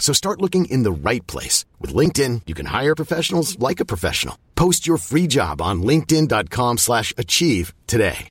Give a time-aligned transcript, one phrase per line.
[0.00, 1.64] So start looking in the right place.
[1.78, 4.36] With LinkedIn, you can hire professionals like a professional.
[4.56, 8.28] Post your free job on linkedin.com slash achieve today.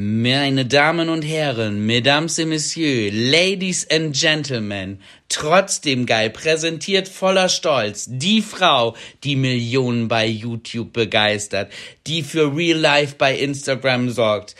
[0.00, 8.06] Meine Damen und Herren, Mesdames et Messieurs, Ladies and Gentlemen, trotzdem geil, präsentiert voller Stolz
[8.08, 11.72] die Frau, die Millionen bei YouTube begeistert,
[12.06, 14.54] die für Real Life bei Instagram sorgt.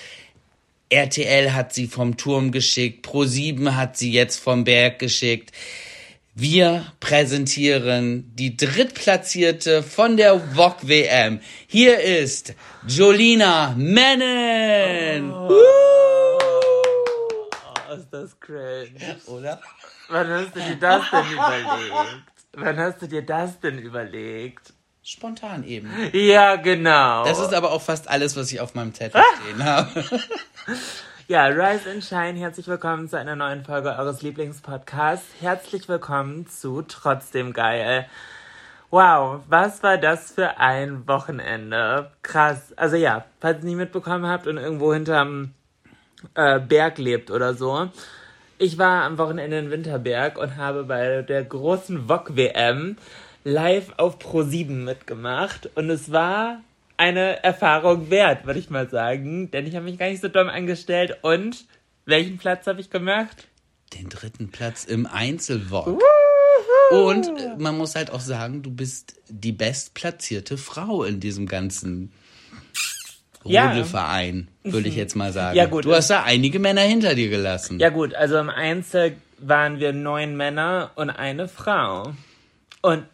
[0.91, 5.53] RTL hat sie vom Turm geschickt, Pro7 hat sie jetzt vom Berg geschickt.
[6.35, 11.41] Wir präsentieren die drittplatzierte von der VOG WM.
[11.67, 12.55] Hier ist
[12.87, 15.33] Jolina Mennen.
[15.33, 15.59] Oh,
[17.95, 19.17] ist das cringe.
[19.27, 19.61] Oder?
[20.09, 22.23] Wann hast du dir das denn überlegt?
[22.53, 24.73] Wann hast du dir das denn überlegt?
[25.09, 25.91] Spontan eben.
[26.13, 27.25] Ja, genau.
[27.25, 30.05] Das ist aber auch fast alles, was ich auf meinem Zettel stehen habe.
[31.29, 35.27] ja, Rise and Shine, herzlich willkommen zu einer neuen Folge eures Lieblingspodcasts.
[35.41, 38.07] Herzlich willkommen zu Trotzdem Geil.
[38.91, 42.11] Wow, was war das für ein Wochenende?
[42.21, 42.75] Krass.
[42.77, 45.55] Also ja, falls ihr es nicht mitbekommen habt und irgendwo hinterm
[46.35, 47.89] äh, Berg lebt oder so.
[48.59, 52.99] Ich war am Wochenende in Winterberg und habe bei der großen VOG WM
[53.45, 56.61] live auf Pro7 mitgemacht und es war
[56.97, 60.49] eine Erfahrung wert, würde ich mal sagen, denn ich habe mich gar nicht so dumm
[60.49, 61.65] angestellt und
[62.05, 63.47] welchen Platz habe ich gemacht?
[63.95, 66.01] Den dritten Platz im Einzelwalk.
[66.91, 72.13] Und man muss halt auch sagen, du bist die bestplatzierte Frau in diesem ganzen
[73.45, 73.69] Ja.
[73.69, 75.57] Rudelverein, würde ich jetzt mal sagen.
[75.57, 75.85] Ja, gut.
[75.85, 77.79] Du hast da einige Männer hinter dir gelassen.
[77.79, 82.13] Ja gut, also im Einzel waren wir neun Männer und eine Frau.
[82.83, 83.05] Und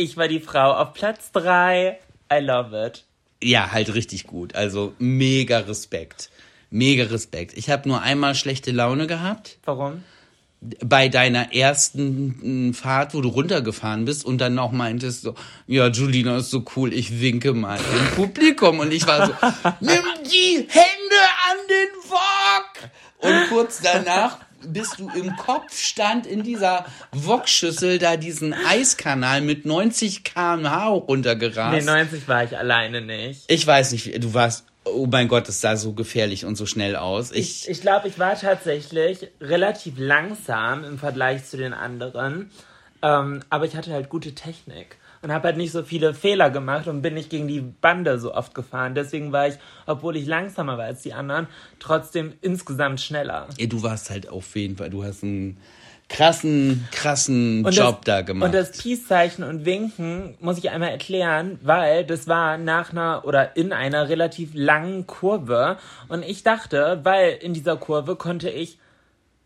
[0.00, 1.98] ich war die Frau auf Platz drei.
[2.32, 3.04] I love it.
[3.42, 4.54] Ja, halt richtig gut.
[4.54, 6.30] Also mega Respekt.
[6.70, 7.56] Mega Respekt.
[7.56, 9.58] Ich habe nur einmal schlechte Laune gehabt.
[9.64, 10.02] Warum?
[10.84, 15.34] bei deiner ersten mm, Fahrt, wo du runtergefahren bist und dann noch meintest so,
[15.66, 19.32] ja, Julina ist so cool, ich winke mal im Publikum und ich war so,
[19.80, 22.90] nimm die Hände an den Wok!
[23.20, 30.24] Und kurz danach bist du im Kopfstand in dieser Wokschüssel da diesen Eiskanal mit 90
[30.24, 31.76] km/h runtergerast.
[31.76, 33.44] Nee, 90 war ich alleine nicht.
[33.48, 36.96] ich weiß nicht, du warst, oh mein Gott, es sah so gefährlich und so schnell
[36.96, 37.32] aus.
[37.32, 42.50] Ich, ich glaube, ich war tatsächlich relativ langsam im Vergleich zu den anderen.
[43.02, 46.88] Ähm, aber ich hatte halt gute Technik und habe halt nicht so viele Fehler gemacht
[46.88, 48.94] und bin nicht gegen die Bande so oft gefahren.
[48.94, 49.54] Deswegen war ich,
[49.86, 51.46] obwohl ich langsamer war als die anderen,
[51.78, 53.46] trotzdem insgesamt schneller.
[53.58, 55.58] Ey, du warst halt auf jeden Fall, du hast einen
[56.08, 58.46] krassen, krassen Und Job das, da gemacht.
[58.46, 63.56] Und das Peace-Zeichen und Winken muss ich einmal erklären, weil das war nach einer oder
[63.56, 65.78] in einer relativ langen Kurve.
[66.08, 68.78] Und ich dachte, weil in dieser Kurve konnte ich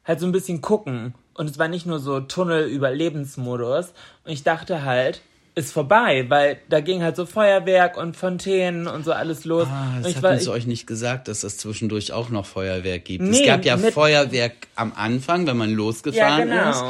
[0.05, 1.15] halt so ein bisschen gucken.
[1.35, 3.93] Und es war nicht nur so Tunnel-Überlebensmodus.
[4.25, 5.21] Und ich dachte halt,
[5.57, 9.69] ist vorbei, weil da ging halt so Feuerwerk und Fontänen und so alles los.
[9.71, 13.23] Ah, das ich hat uns euch nicht gesagt, dass es zwischendurch auch noch Feuerwerk gibt.
[13.23, 16.71] Nee, es gab ja Feuerwerk am Anfang, wenn man losgefahren Ja, genau.
[16.71, 16.85] ist.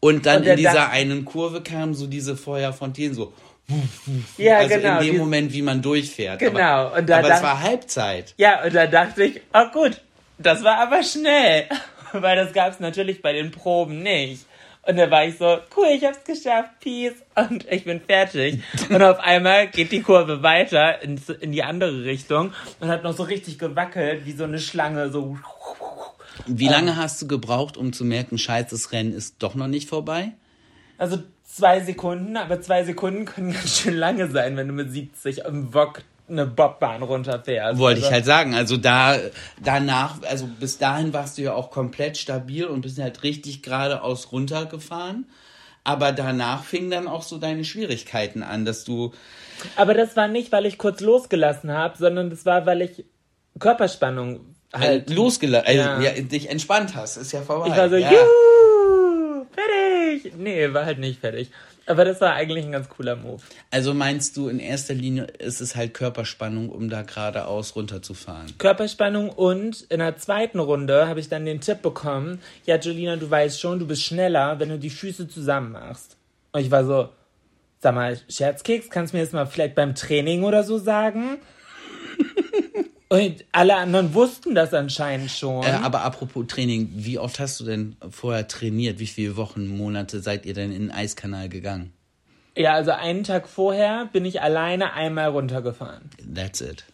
[0.00, 3.32] Und dann Und in dieser Dach- einen Kurve kamen so diese Feuerfontänen so.
[4.38, 5.00] ja, also genau.
[5.00, 6.38] in dem Moment, wie man durchfährt.
[6.40, 8.34] Genau, Aber, und da aber es dacht- war Halbzeit.
[8.36, 10.00] Ja, und da dachte ich, oh gut,
[10.38, 11.64] das war aber schnell.
[12.12, 14.44] Weil das gab es natürlich bei den Proben nicht.
[14.86, 17.14] Und da war ich so, cool, ich hab's geschafft, peace.
[17.36, 18.60] Und ich bin fertig.
[18.88, 23.14] Und auf einmal geht die Kurve weiter in, in die andere Richtung und hat noch
[23.14, 25.38] so richtig gewackelt, wie so eine Schlange, so.
[26.46, 26.72] Wie Ähm.
[26.72, 30.32] lange hast du gebraucht, um zu merken, scheiße, das Rennen ist doch noch nicht vorbei?
[30.96, 35.44] Also zwei Sekunden, aber zwei Sekunden können ganz schön lange sein, wenn du mit 70
[35.44, 37.78] im Wok eine Bobbahn runterfährst.
[37.78, 38.54] Wollte also, ich halt sagen.
[38.54, 39.16] Also da,
[39.62, 44.32] danach, also bis dahin warst du ja auch komplett stabil und bist halt richtig geradeaus
[44.32, 45.26] runtergefahren.
[45.82, 49.12] Aber danach fingen dann auch so deine Schwierigkeiten an, dass du.
[49.76, 53.04] Aber das war nicht, weil ich kurz losgelassen habe, sondern das war, weil ich
[53.58, 54.40] Körperspannung
[54.72, 55.10] halt.
[55.10, 56.00] Äh, losgelassen, äh, Ja.
[56.00, 57.68] ja, dich entspannt hast, ist ja vorbei.
[57.68, 58.10] Ich war so, ja.
[58.10, 60.32] juhu, fertig.
[60.36, 61.50] Nee, war halt nicht fertig.
[61.90, 63.42] Aber das war eigentlich ein ganz cooler Move.
[63.72, 68.46] Also meinst du, in erster Linie ist es halt Körperspannung, um da geradeaus runterzufahren?
[68.58, 73.28] Körperspannung und in der zweiten Runde habe ich dann den Tipp bekommen, ja, Jolina, du
[73.28, 76.16] weißt schon, du bist schneller, wenn du die Füße zusammen machst.
[76.52, 77.08] Und ich war so,
[77.80, 81.38] sag mal, Scherzkeks, kannst du mir das mal vielleicht beim Training oder so sagen?
[83.10, 85.62] Und alle anderen wussten das anscheinend schon.
[85.64, 88.98] Äh, aber apropos Training, wie oft hast du denn vorher trainiert?
[88.98, 91.92] Wie viele Wochen, Monate seid ihr denn in den Eiskanal gegangen?
[92.56, 96.10] ja, also einen Tag vorher bin ich alleine einmal runtergefahren.
[96.34, 96.84] That's it.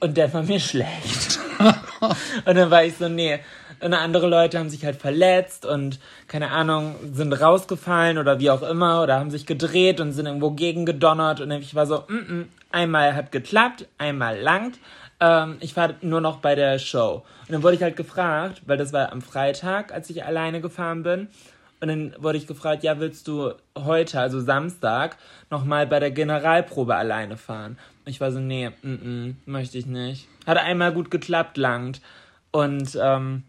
[0.00, 1.38] Und der war mir schlecht.
[2.44, 3.38] und dann war ich so, nee.
[3.80, 8.62] Und andere Leute haben sich halt verletzt und, keine Ahnung, sind rausgefallen oder wie auch
[8.62, 11.40] immer oder haben sich gedreht und sind irgendwo gegengedonnert.
[11.40, 14.78] Und ich war so, mm -mm, einmal hat geklappt, einmal langt.
[15.20, 17.24] Ähm, ich war nur noch bei der Show.
[17.46, 21.02] Und dann wurde ich halt gefragt, weil das war am Freitag, als ich alleine gefahren
[21.02, 21.28] bin.
[21.80, 25.18] Und dann wurde ich gefragt, ja, willst du heute, also Samstag,
[25.50, 27.78] nochmal bei der Generalprobe alleine fahren?
[28.04, 30.28] Und ich war so, nee, mm -mm, möchte ich nicht.
[30.46, 32.00] Hat einmal gut geklappt, langt.
[32.50, 33.42] Und ähm,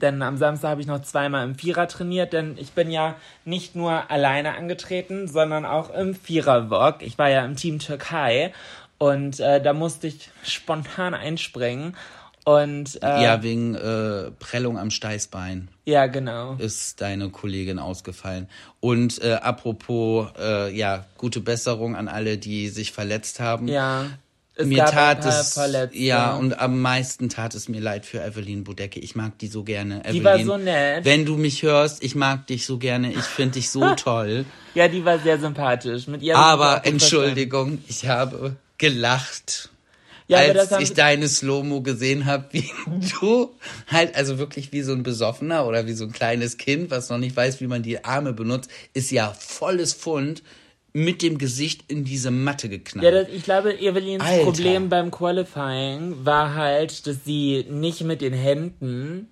[0.00, 3.76] denn am Samstag habe ich noch zweimal im Vierer trainiert, denn ich bin ja nicht
[3.76, 7.02] nur alleine angetreten, sondern auch im Vierer-Vlog.
[7.02, 8.52] Ich war ja im Team Türkei
[9.00, 11.96] und äh, da musste ich spontan einspringen.
[12.44, 16.54] Und äh, Ja, wegen äh, Prellung am Steißbein ja, genau.
[16.56, 18.46] ist deine Kollegin ausgefallen.
[18.80, 23.68] Und äh, apropos, äh, ja, gute Besserung an alle, die sich verletzt haben.
[23.68, 24.06] Ja.
[24.54, 25.96] Es mir tat es, Verletzte.
[25.96, 29.00] ja, und am meisten tat es mir leid für Evelyn Bodecke.
[29.00, 30.02] Ich mag die so gerne.
[30.02, 31.04] Die Evelyn, war so nett.
[31.06, 33.10] Wenn du mich hörst, ich mag dich so gerne.
[33.10, 34.44] Ich finde dich so toll.
[34.74, 36.06] Ja, die war sehr sympathisch.
[36.08, 36.82] Mit ihr Aber.
[36.84, 39.68] Entschuldigung, ich habe gelacht.
[40.26, 42.70] Ja, als ich deine Slow-Mo gesehen habe, wie
[43.20, 43.50] du
[43.88, 47.18] halt, also wirklich wie so ein Besoffener oder wie so ein kleines Kind, was noch
[47.18, 50.42] nicht weiß, wie man die Arme benutzt, ist ja volles Pfund
[50.92, 53.04] mit dem Gesicht in diese Matte geknallt.
[53.04, 54.44] Ja, das, ich glaube, Evelins Alter.
[54.44, 59.28] Problem beim Qualifying war halt, dass sie nicht mit den Händen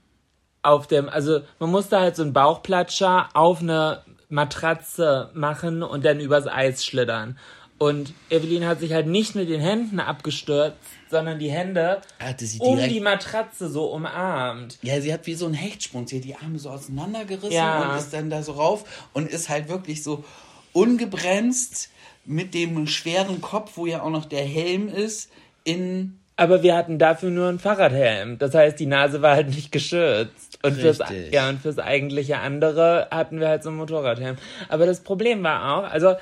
[0.62, 6.20] auf dem, also man musste halt so einen Bauchplatscher auf eine Matratze machen und dann
[6.20, 7.38] übers Eis schlittern.
[7.78, 10.76] Und Evelyn hat sich halt nicht mit den Händen abgestürzt,
[11.08, 14.78] sondern die Hände Hatte sie um die Matratze so umarmt.
[14.82, 16.06] Ja, sie hat wie so einen Hechtsprung.
[16.08, 17.92] Sie hat die Arme so auseinandergerissen Ja.
[17.92, 20.24] und ist dann da so rauf und ist halt wirklich so
[20.72, 21.90] ungebremst
[22.24, 25.30] mit dem schweren Kopf, wo ja auch noch der Helm ist,
[25.64, 26.18] in.
[26.36, 28.38] Aber wir hatten dafür nur einen Fahrradhelm.
[28.38, 30.58] Das heißt, die Nase war halt nicht geschützt.
[30.62, 30.98] Und fürs,
[31.30, 34.36] ja, und fürs eigentliche andere hatten wir halt so einen Motorradhelm.
[34.68, 36.14] Aber das Problem war auch, also,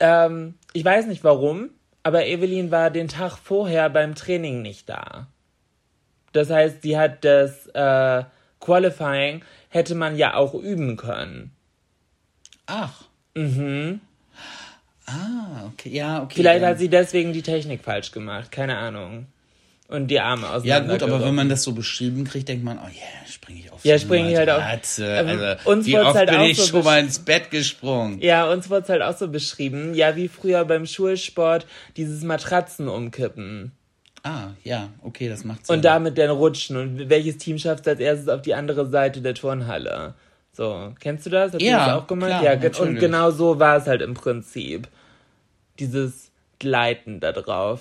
[0.00, 1.70] ähm, ich weiß nicht warum,
[2.02, 5.26] aber Evelyn war den Tag vorher beim Training nicht da.
[6.32, 8.24] Das heißt, sie hat das äh,
[8.60, 11.50] Qualifying hätte man ja auch üben können.
[12.66, 13.04] Ach.
[13.34, 14.00] Mhm.
[15.06, 15.90] Ah, okay.
[15.90, 16.34] Ja, okay.
[16.36, 19.26] Vielleicht dann- hat sie deswegen die Technik falsch gemacht, keine Ahnung.
[19.92, 20.92] Und die Arme Ja, auseinander.
[20.94, 23.84] gut, aber wenn man das so beschrieben kriegt, denkt man, oh yeah, springe ich auf
[23.84, 24.62] Ja, so spring ich halt auf.
[24.62, 28.20] Also, uns wie oft halt bin auch ich so schon mal ins Bett gesprungen?
[28.20, 32.88] Ja, uns wurde es halt auch so beschrieben, ja, wie früher beim Schulsport dieses Matratzen
[32.88, 33.72] umkippen
[34.24, 35.76] Ah, ja, okay, das macht Sinn.
[35.76, 39.20] und damit dann rutschen und welches Team schafft es als erstes auf die andere Seite
[39.20, 40.14] der Turnhalle.
[40.52, 41.52] So, kennst du das?
[41.54, 42.28] Hast Ja, du das auch gemacht?
[42.28, 43.00] klar, ja, ge- und natürlich.
[43.00, 44.86] genau so war es halt im Prinzip.
[45.78, 47.80] Dieses Gleiten da drauf.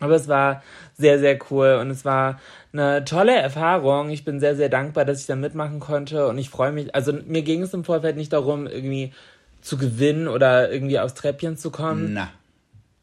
[0.00, 0.62] Aber es war
[0.98, 2.40] sehr, sehr cool und es war
[2.72, 4.10] eine tolle Erfahrung.
[4.10, 6.94] Ich bin sehr, sehr dankbar, dass ich da mitmachen konnte und ich freue mich.
[6.94, 9.12] Also mir ging es im Vorfeld nicht darum, irgendwie
[9.62, 12.12] zu gewinnen oder irgendwie aufs Treppchen zu kommen.
[12.12, 12.30] Na.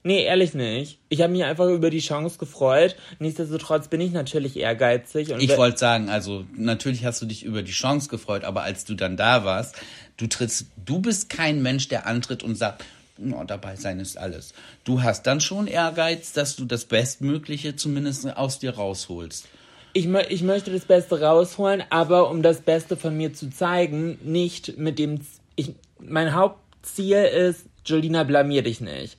[0.05, 0.99] Nee, ehrlich nicht.
[1.07, 2.97] Ich habe mich einfach über die Chance gefreut.
[3.19, 5.29] Nichtsdestotrotz bin ich natürlich ehrgeizig.
[5.29, 8.95] Ich wollte sagen, also natürlich hast du dich über die Chance gefreut, aber als du
[8.95, 9.75] dann da warst,
[10.17, 12.83] du trittst, du bist kein Mensch, der antritt und sagt,
[13.17, 14.53] no, dabei sein ist alles.
[14.83, 19.47] Du hast dann schon Ehrgeiz, dass du das Bestmögliche zumindest aus dir rausholst.
[19.93, 24.77] ich, ich möchte das Beste rausholen, aber um das Beste von mir zu zeigen, nicht
[24.77, 25.21] mit dem.
[25.55, 29.17] Ich, mein Hauptziel ist, Jolina, blamier dich nicht.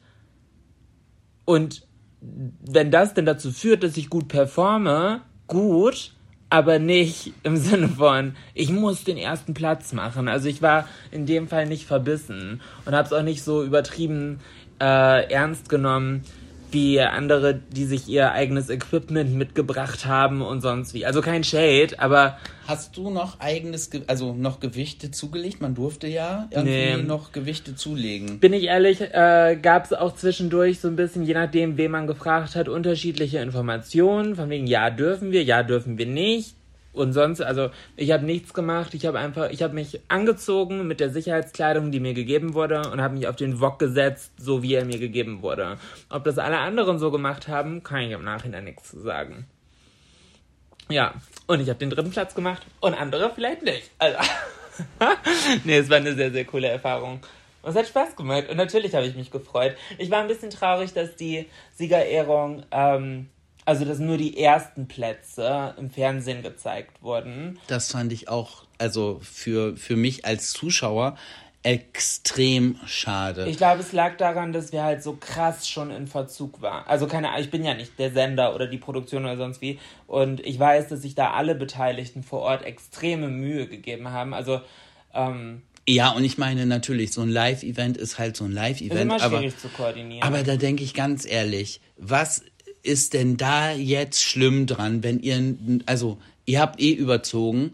[1.44, 1.86] Und
[2.20, 6.12] wenn das denn dazu führt, dass ich gut performe, gut,
[6.50, 10.28] aber nicht im Sinne von, ich muss den ersten Platz machen.
[10.28, 14.40] Also ich war in dem Fall nicht verbissen und habe es auch nicht so übertrieben
[14.80, 16.22] äh, ernst genommen,
[16.74, 21.06] wie andere, die sich ihr eigenes Equipment mitgebracht haben und sonst wie.
[21.06, 22.36] Also kein Shade, aber.
[22.66, 25.60] Hast du noch eigenes, Ge also noch Gewichte zugelegt?
[25.60, 27.02] Man durfte ja irgendwie nee.
[27.02, 28.40] noch Gewichte zulegen.
[28.40, 32.06] Bin ich ehrlich, äh, gab es auch zwischendurch so ein bisschen, je nachdem, wen man
[32.06, 34.36] gefragt hat, unterschiedliche Informationen.
[34.36, 36.56] Von wegen, ja, dürfen wir, ja, dürfen wir nicht
[36.94, 38.94] und sonst, also ich habe nichts gemacht.
[38.94, 43.00] Ich habe einfach, ich habe mich angezogen mit der Sicherheitskleidung, die mir gegeben wurde und
[43.00, 45.76] habe mich auf den Wok gesetzt, so wie er mir gegeben wurde.
[46.08, 49.46] Ob das alle anderen so gemacht haben, kann ich im Nachhinein nichts zu sagen.
[50.88, 51.14] Ja,
[51.46, 53.90] und ich habe den dritten Platz gemacht und andere vielleicht nicht.
[53.98, 54.18] Also,
[55.64, 57.20] nee, es war eine sehr, sehr coole Erfahrung.
[57.62, 59.74] Und es hat Spaß gemacht und natürlich habe ich mich gefreut.
[59.98, 63.30] Ich war ein bisschen traurig, dass die Siegerehrung ähm,
[63.64, 67.58] also dass nur die ersten Plätze im Fernsehen gezeigt wurden.
[67.66, 71.16] Das fand ich auch, also für, für mich als Zuschauer
[71.62, 73.46] extrem schade.
[73.48, 76.86] Ich glaube, es lag daran, dass wir halt so krass schon in Verzug waren.
[76.86, 79.78] Also keine Ahnung, ich bin ja nicht der Sender oder die Produktion oder sonst wie.
[80.06, 84.34] Und ich weiß, dass sich da alle Beteiligten vor Ort extreme Mühe gegeben haben.
[84.34, 84.60] Also
[85.14, 88.92] ähm, ja, und ich meine natürlich, so ein Live-Event ist halt so ein Live-Event.
[88.92, 90.22] Ist immer schwierig aber, zu koordinieren.
[90.22, 92.42] Aber da denke ich ganz ehrlich, was
[92.84, 97.72] ist denn da jetzt schlimm dran, wenn ihr, also ihr habt eh überzogen,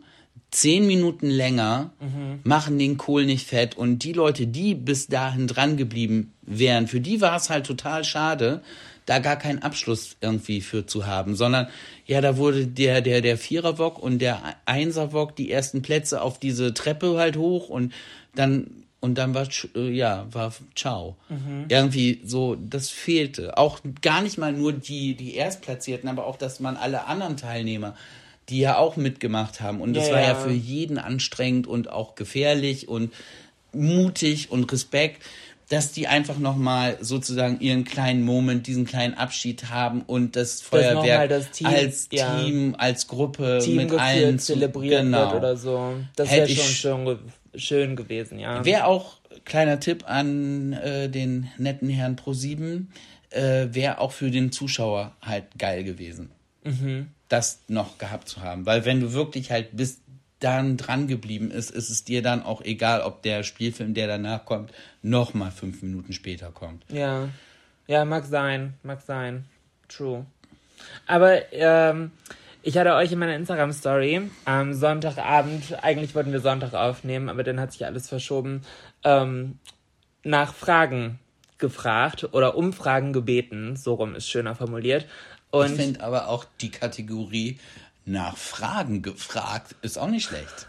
[0.50, 2.40] zehn Minuten länger mhm.
[2.45, 7.00] machen den Kohl nicht fett und die Leute, die bis dahin dran geblieben wären, für
[7.00, 8.62] die war es halt total schade,
[9.07, 11.69] da gar keinen Abschluss irgendwie für zu haben, sondern
[12.07, 16.75] ja, da wurde der der der Viererwok und der Einserwok die ersten Plätze auf diese
[16.75, 17.93] Treppe halt hoch und
[18.35, 21.66] dann und dann war äh, ja war ciao mhm.
[21.69, 26.61] irgendwie so das fehlte auch gar nicht mal nur die die erstplatzierten aber auch dass
[26.61, 27.97] man alle anderen Teilnehmer
[28.49, 32.14] die ja auch mitgemacht haben und das ja, war ja für jeden anstrengend und auch
[32.14, 33.12] gefährlich und
[33.73, 35.23] mutig und Respekt
[35.71, 41.28] dass die einfach nochmal sozusagen ihren kleinen Moment, diesen kleinen Abschied haben und das Feuerwerk
[41.28, 42.78] das Team, als Team, ja.
[42.78, 45.30] als Gruppe Team mit allen zelebriert genau.
[45.30, 45.95] wird oder so.
[46.16, 47.19] Das wäre schon schön,
[47.54, 48.64] schön gewesen, ja.
[48.64, 52.87] Wäre auch, kleiner Tipp an äh, den netten Herrn Pro7,
[53.30, 56.30] äh, wäre auch für den Zuschauer halt geil gewesen.
[56.64, 57.09] Mhm.
[57.28, 58.66] Das noch gehabt zu haben.
[58.66, 60.00] Weil wenn du wirklich halt bis
[60.40, 64.45] dann dran geblieben ist, ist es dir dann auch egal, ob der Spielfilm, der danach
[64.45, 66.85] kommt, noch mal fünf Minuten später kommt.
[66.88, 67.28] Ja,
[67.87, 69.45] ja, mag sein, mag sein.
[69.88, 70.25] True.
[71.07, 72.11] Aber ähm,
[72.62, 77.61] ich hatte euch in meiner Instagram-Story am Sonntagabend, eigentlich wollten wir Sonntag aufnehmen, aber dann
[77.61, 78.62] hat sich alles verschoben,
[79.05, 79.59] ähm,
[80.23, 81.19] nach Fragen
[81.59, 85.07] gefragt oder Umfragen gebeten, so rum ist schöner formuliert.
[85.50, 87.59] Und ich finde aber auch die Kategorie
[88.05, 90.69] nach Fragen gefragt ist auch nicht schlecht.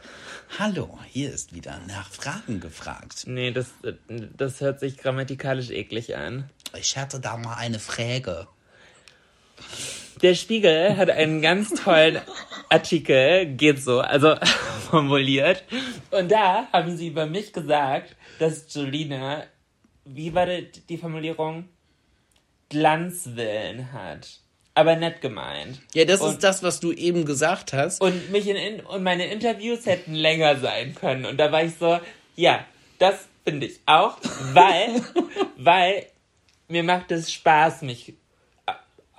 [0.60, 3.24] Hallo, hier ist wieder nach Fragen gefragt.
[3.26, 3.68] Nee, das,
[4.38, 6.50] das hört sich grammatikalisch eklig an.
[6.78, 8.48] Ich hatte da mal eine Frage.
[10.22, 12.22] Der Spiegel hat einen ganz tollen
[12.70, 14.36] Artikel, geht so, also
[14.90, 15.64] formuliert.
[16.12, 19.44] Und da haben sie über mich gesagt, dass Jolina,
[20.06, 21.70] wie war die, Formulierung?
[22.70, 24.40] Glanzwillen hat
[24.74, 25.82] aber nett gemeint.
[25.94, 28.02] Ja, das und, ist das, was du eben gesagt hast.
[28.02, 31.26] Und mich in, in, und meine Interviews hätten länger sein können.
[31.26, 32.00] Und da war ich so,
[32.36, 32.66] ja,
[33.00, 34.18] das finde ich auch,
[34.54, 35.02] weil,
[35.58, 36.06] weil
[36.68, 38.14] mir macht es Spaß, mich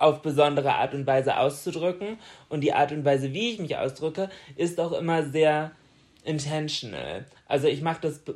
[0.03, 2.17] auf besondere Art und Weise auszudrücken.
[2.49, 5.71] Und die Art und Weise, wie ich mich ausdrücke, ist auch immer sehr
[6.23, 7.25] intentional.
[7.47, 8.35] Also ich mache das be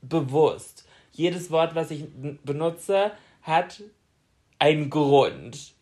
[0.00, 0.86] bewusst.
[1.12, 2.04] Jedes Wort, was ich
[2.44, 3.10] benutze,
[3.42, 3.82] hat
[4.58, 5.72] einen Grund.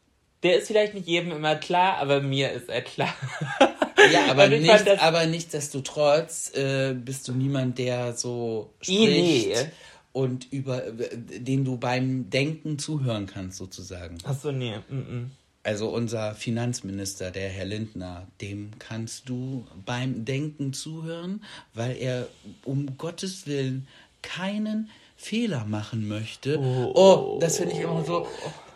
[0.43, 3.15] Der ist vielleicht nicht jedem immer klar, aber mir ist er klar.
[4.13, 9.55] Ja, aber, nicht, aber nichtsdestotrotz äh, bist du niemand, der so spricht nee.
[10.17, 14.17] Und über den du beim Denken zuhören kannst, sozusagen.
[14.25, 14.79] Ach so, nee.
[14.89, 15.25] Mm -mm.
[15.63, 21.45] Also unser Finanzminister, der Herr Lindner, dem kannst du beim Denken zuhören,
[21.75, 22.29] weil er
[22.65, 23.89] um Gottes Willen
[24.23, 26.59] keinen Fehler machen möchte.
[26.61, 28.27] Oh, oh das finde ich immer so.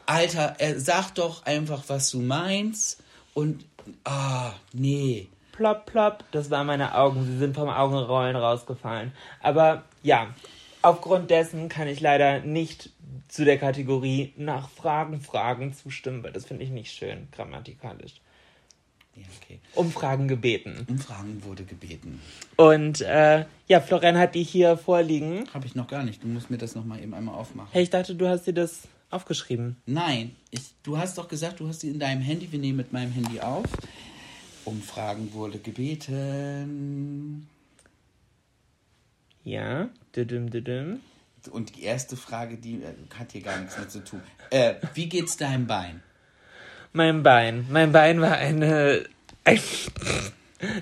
[0.04, 3.64] Alter, er sag doch einfach, was du meinst und
[4.04, 5.28] ah, nee.
[5.52, 7.24] Plopp, plopp, das waren meine Augen.
[7.24, 9.12] Sie sind vom Augenrollen rausgefallen.
[9.40, 10.34] Aber ja,
[10.82, 12.90] aufgrund dessen kann ich leider nicht
[13.28, 18.20] zu der Kategorie nach Fragen, Fragen zustimmen, weil das finde ich nicht schön grammatikalisch.
[19.14, 19.58] Ja, okay.
[19.74, 20.86] Umfragen gebeten.
[20.88, 22.20] Umfragen wurde gebeten.
[22.56, 25.44] Und äh, ja, Florian hat die hier vorliegen.
[25.52, 26.22] Habe ich noch gar nicht.
[26.22, 27.68] Du musst mir das noch mal eben einmal aufmachen.
[27.72, 29.76] Hey, ich dachte, du hast dir das aufgeschrieben.
[29.86, 32.50] Nein, ich, du hast doch gesagt, du hast sie in deinem Handy.
[32.50, 33.64] Wir nehmen mit meinem Handy auf.
[34.64, 37.48] Umfragen wurde gebeten.
[39.44, 41.00] Ja, düdüm, düdüm.
[41.50, 44.20] und die erste Frage, die äh, hat hier gar nichts mit zu tun.
[44.50, 46.02] Äh, wie geht's deinem Bein?
[46.92, 47.66] Mein Bein.
[47.70, 49.04] Mein Bein war eine.
[49.44, 49.60] Ein,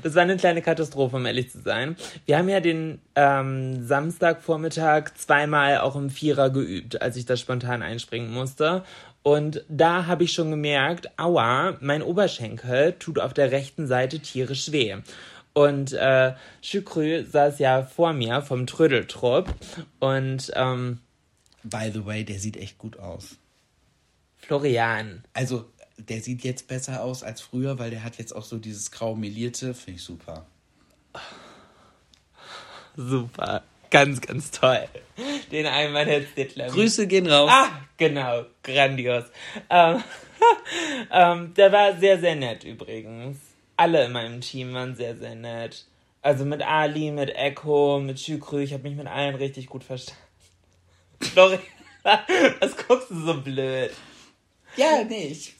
[0.03, 1.97] das war eine kleine Katastrophe, um ehrlich zu sein.
[2.27, 7.83] Wir haben ja den ähm, Samstagvormittag zweimal auch im Vierer geübt, als ich da spontan
[7.83, 8.85] einspringen musste.
[9.23, 14.73] Und da habe ich schon gemerkt, aua, mein Oberschenkel tut auf der rechten Seite tierisch
[14.73, 14.97] weh.
[15.59, 19.53] Und äh, Chukrü saß ja vor mir vom Trödeltrupp.
[19.99, 21.01] Und ähm,
[21.65, 23.39] By the way, der sieht echt gut aus.
[24.37, 25.25] Florian.
[25.33, 25.65] Also,
[25.97, 29.17] der sieht jetzt besser aus als früher, weil der hat jetzt auch so dieses grau
[29.17, 29.75] melierte.
[29.75, 30.47] Finde ich super.
[32.97, 33.65] Super.
[33.91, 34.87] Ganz, ganz toll.
[35.51, 36.69] Den einmal jetzt Ditler.
[36.69, 37.51] Grüße gehen raus.
[37.53, 38.45] Ah, genau.
[38.63, 39.25] Grandios.
[39.69, 40.05] Ähm,
[41.11, 43.48] ähm, der war sehr, sehr nett übrigens.
[43.79, 45.87] Alle in meinem Team waren sehr, sehr nett.
[46.21, 48.63] Also mit Ali, mit Echo, mit Schükrü.
[48.63, 50.21] Ich habe mich mit allen richtig gut verstanden.
[51.23, 51.61] Florian,
[52.61, 53.91] was guckst du so blöd?
[54.77, 55.55] Ja, nee, ich,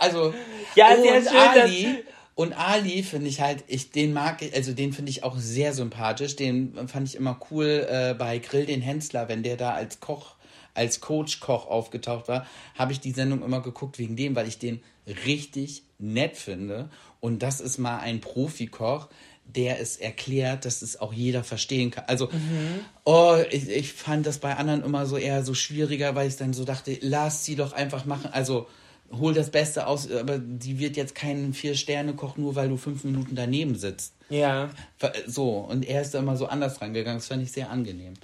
[0.00, 0.32] also
[0.74, 2.04] Ja, und sehr schön, Ali
[2.36, 5.72] und Ali finde ich halt, ich den mag, ich- also den finde ich auch sehr
[5.74, 6.36] sympathisch.
[6.36, 10.34] Den fand ich immer cool äh, bei Grill den Hensler, wenn der da als Koch,
[10.78, 14.80] als Coach-Koch aufgetaucht war, habe ich die Sendung immer geguckt wegen dem, weil ich den
[15.26, 16.88] richtig nett finde.
[17.20, 19.08] Und das ist mal ein Profikoch,
[19.44, 22.04] der es erklärt, dass es auch jeder verstehen kann.
[22.06, 22.28] Also,
[23.04, 26.52] oh, ich, ich fand das bei anderen immer so eher so schwieriger, weil ich dann
[26.52, 28.30] so dachte, lass sie doch einfach machen.
[28.32, 28.68] Also,
[29.10, 33.34] hol das Beste aus, aber die wird jetzt keinen Vier-Sterne-Koch, nur weil du fünf Minuten
[33.34, 34.12] daneben sitzt.
[34.28, 34.70] Ja.
[35.26, 37.18] So, und er ist da immer so anders rangegangen.
[37.18, 38.14] Das fand ich sehr angenehm.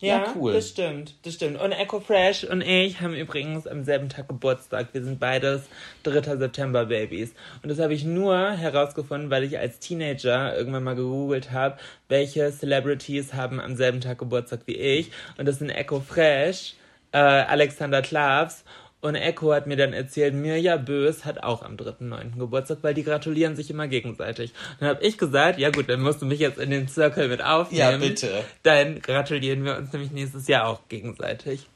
[0.00, 0.52] Ja, Ja, cool.
[0.52, 1.60] das stimmt, das stimmt.
[1.60, 4.88] Und Echo Fresh und ich haben übrigens am selben Tag Geburtstag.
[4.92, 5.62] Wir sind beides
[6.04, 6.36] 3.
[6.36, 7.34] September Babys.
[7.62, 11.78] Und das habe ich nur herausgefunden, weil ich als Teenager irgendwann mal gegoogelt habe,
[12.08, 15.10] welche Celebrities haben am selben Tag Geburtstag wie ich.
[15.36, 16.74] Und das sind Echo Fresh,
[17.12, 18.64] äh, Alexander Klavs
[19.00, 22.36] und Echo hat mir dann erzählt, Mirja Bös hat auch am 3.9.
[22.38, 24.52] Geburtstag, weil die gratulieren sich immer gegenseitig.
[24.80, 27.42] Dann habe ich gesagt, ja gut, dann musst du mich jetzt in den Circle mit
[27.42, 27.80] aufnehmen.
[27.80, 28.44] Ja, bitte.
[28.64, 31.66] Dann gratulieren wir uns nämlich nächstes Jahr auch gegenseitig.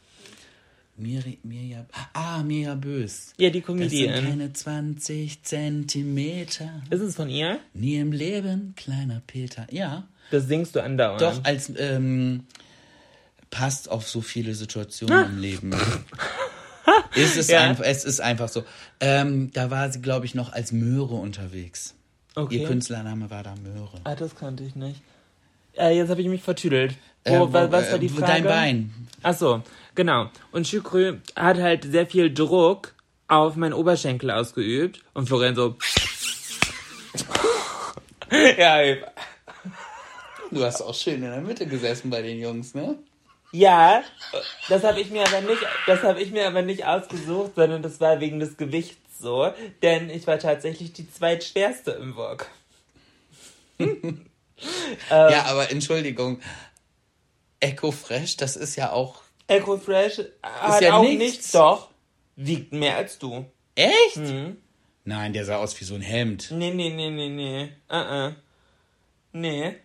[0.97, 3.33] Miri, Mirja, ah, Mirja Bös.
[3.39, 4.25] Ja, die Das sind Comedian.
[4.25, 6.83] keine 20 Zentimeter.
[6.91, 7.59] Ist es von ihr?
[7.73, 9.67] Nie im Leben, kleiner Peter.
[9.71, 11.23] Ja, Das singst du andauernd.
[11.23, 12.45] doch, als, ähm,
[13.51, 15.23] passt auf so viele Situationen Ah.
[15.27, 15.71] im Leben.
[17.15, 17.61] es, ist Ja.
[17.63, 18.65] einfach, es ist einfach so.
[19.01, 21.95] Ähm, da war sie, glaube ich, noch als Möhre unterwegs.
[22.35, 22.59] Okay.
[22.63, 24.01] Ihr Künstlername war da Möhre.
[24.05, 25.01] Ah, das kannte ich nicht.
[25.77, 26.95] Äh, jetzt habe ich mich vertüdelt.
[27.25, 28.27] Wo, Äh, wo, wa- was war äh, die Frage?
[28.27, 29.09] Dein Bein.
[29.23, 29.63] Ach so,
[29.95, 30.31] genau.
[30.51, 32.95] Und Chukrü hat halt sehr viel Druck
[33.29, 35.01] auf meinen Oberschenkel ausgeübt.
[35.15, 35.77] Und Florian so...
[38.59, 38.79] ja,
[40.51, 42.97] Du hast auch schön in der Mitte gesessen bei den Jungs, ne?
[43.53, 44.03] Ja,
[44.71, 48.01] das habe ich mir aber nicht, das habe ich mir aber nicht ausgesucht, sondern das
[48.01, 52.49] war wegen des Gewichts so, denn ich war tatsächlich die zweitschwerste im Wok.
[55.11, 56.41] ja, aber Entschuldigung.
[57.61, 59.23] Echo Fresh, das ist ja auch.
[59.47, 61.19] Echo Fresh hat ja auch nichts.
[61.19, 61.91] nichts, doch,
[62.37, 63.45] wiegt mehr als du.
[63.75, 64.17] Echt?
[64.17, 64.57] Mhm.
[65.05, 66.51] Nein, der sah aus wie so ein Hemd.
[66.51, 68.35] Nee, nee, nee, nee, nee, uh -uh.
[69.33, 69.77] nee.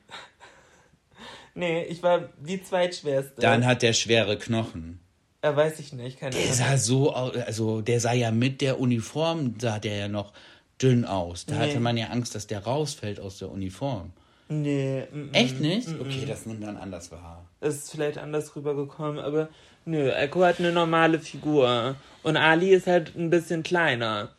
[1.58, 3.42] Nee, ich war die zweitschwerste.
[3.42, 5.00] Dann hat der schwere Knochen.
[5.42, 6.54] äh, weiß ich nicht, keine Der Ahnung.
[6.56, 10.34] sah so aus, also der sah ja mit der Uniform, sah der ja noch
[10.82, 11.46] dünn aus.
[11.48, 11.62] Da Nee.
[11.70, 14.12] hatte man ja Angst, dass der rausfällt aus der Uniform.
[14.50, 15.34] Nee, mm, mm.
[15.34, 15.88] Echt nicht?
[16.00, 17.44] Okay, das nimmt dann anders wahr.
[17.62, 19.50] ist vielleicht anders rübergekommen, aber
[19.86, 21.96] nö, Echo hat eine normale Figur.
[22.24, 24.30] Und Ali ist halt ein bisschen kleiner.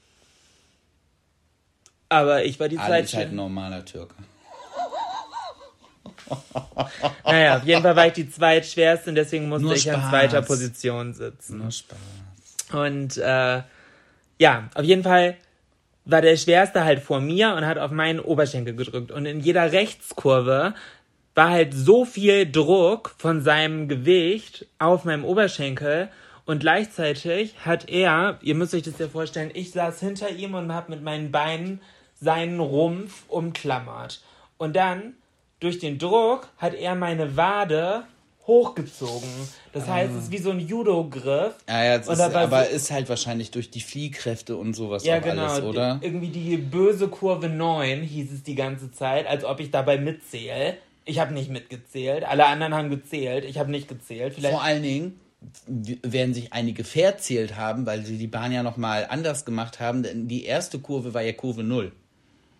[2.08, 4.14] Aber ich war die Ali ist halt ein normaler Türke.
[7.24, 10.10] Naja, auf jeden Fall war ich die zweitschwerste und deswegen musste Nur ich an Spaß.
[10.10, 11.58] zweiter Position sitzen.
[11.58, 11.98] Nur Spaß.
[12.72, 13.62] Und äh,
[14.38, 15.36] ja, auf jeden Fall
[16.04, 19.10] war der Schwerste halt vor mir und hat auf meinen Oberschenkel gedrückt.
[19.10, 20.74] Und in jeder Rechtskurve
[21.34, 26.08] war halt so viel Druck von seinem Gewicht auf meinem Oberschenkel.
[26.46, 30.72] Und gleichzeitig hat er, ihr müsst euch das ja vorstellen, ich saß hinter ihm und
[30.72, 31.80] habe mit meinen Beinen
[32.20, 34.22] seinen Rumpf umklammert.
[34.56, 35.14] Und dann,
[35.60, 38.04] durch den Druck, hat er meine Wade
[38.46, 39.28] hochgezogen.
[39.72, 41.52] Das heißt, es ist wie so ein Judo-Griff.
[41.68, 45.46] Ja, ja, ist, aber so- ist halt wahrscheinlich durch die Fliehkräfte und sowas Ja, genau.
[45.46, 45.98] alles, oder?
[46.00, 50.78] Irgendwie die böse Kurve 9 hieß es die ganze Zeit, als ob ich dabei mitzähle.
[51.04, 52.24] Ich habe nicht mitgezählt.
[52.24, 53.44] Alle anderen haben gezählt.
[53.44, 54.34] Ich habe nicht gezählt.
[54.34, 54.54] Vielleicht.
[54.54, 55.20] Vor allen Dingen
[55.66, 60.26] werden sich einige verzählt haben, weil sie die Bahn ja nochmal anders gemacht haben, denn
[60.26, 61.92] die erste Kurve war ja Kurve 0.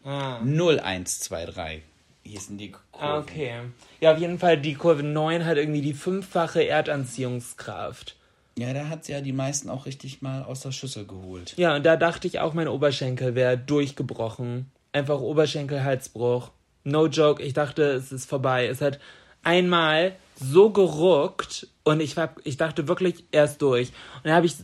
[0.04, 0.38] Ah.
[0.44, 1.82] 0, 1, 2, 3
[2.28, 2.98] hießen die Kurven.
[2.98, 3.52] Ah, okay.
[4.00, 8.16] Ja, auf jeden Fall, die Kurve 9 hat irgendwie die fünffache Erdanziehungskraft.
[8.58, 11.54] Ja, da hat sie ja die meisten auch richtig mal aus der Schüssel geholt.
[11.56, 14.70] Ja, und da dachte ich auch, mein Oberschenkel wäre durchgebrochen.
[14.92, 16.50] Einfach Oberschenkelhalsbruch.
[16.82, 18.66] No joke, ich dachte, es ist vorbei.
[18.66, 18.98] Es hat
[19.44, 23.88] einmal so geruckt und ich, war, ich dachte wirklich, er ist durch.
[24.16, 24.56] Und dann habe ich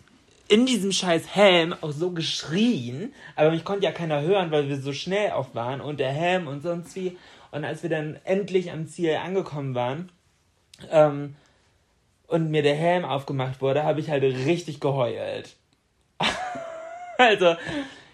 [0.49, 4.81] in diesem scheiß Helm auch so geschrien, aber mich konnte ja keiner hören, weil wir
[4.81, 7.17] so schnell auch waren und der Helm und sonst wie.
[7.55, 10.11] Und als wir dann endlich am Ziel angekommen waren
[10.91, 11.37] ähm,
[12.27, 15.55] und mir der Helm aufgemacht wurde, habe ich halt richtig geheult.
[17.19, 17.55] also,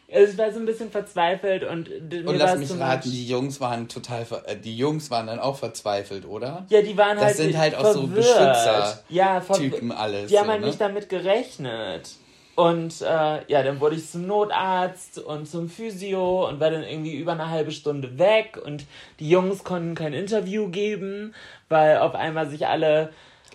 [0.09, 3.89] ich war so ein bisschen verzweifelt und Und lass mich so raten, die Jungs waren
[3.89, 6.67] total, ver äh, die Jungs waren dann auch verzweifelt, oder?
[6.69, 8.27] Ja, die waren Das halt sind halt auch so verwirrt.
[8.27, 10.29] Beschützer- ja, ver- Typen alles.
[10.31, 10.67] Die haben so, halt ne?
[10.67, 12.11] nicht damit gerechnet.
[12.57, 13.05] Und äh,
[13.51, 17.49] ja, dann wurde ich zum Notarzt und zum Physio und war dann irgendwie über eine
[17.49, 18.85] halbe Stunde weg und
[19.19, 21.35] die Jungs konnten kein Interview geben,
[21.69, 23.13] weil auf einmal sich alle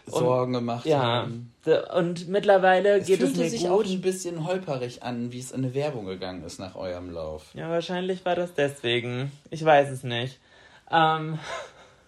[0.07, 1.51] Sorgen gemacht ja haben.
[1.95, 3.87] und mittlerweile Es geht es fühlte mir sich auch gut.
[3.89, 7.45] ein bisschen holperig an, wie es in eine Werbung gegangen ist nach eurem Lauf.
[7.53, 9.31] Ja, wahrscheinlich war das deswegen.
[9.49, 10.39] Ich weiß es nicht.
[10.91, 11.39] Ähm,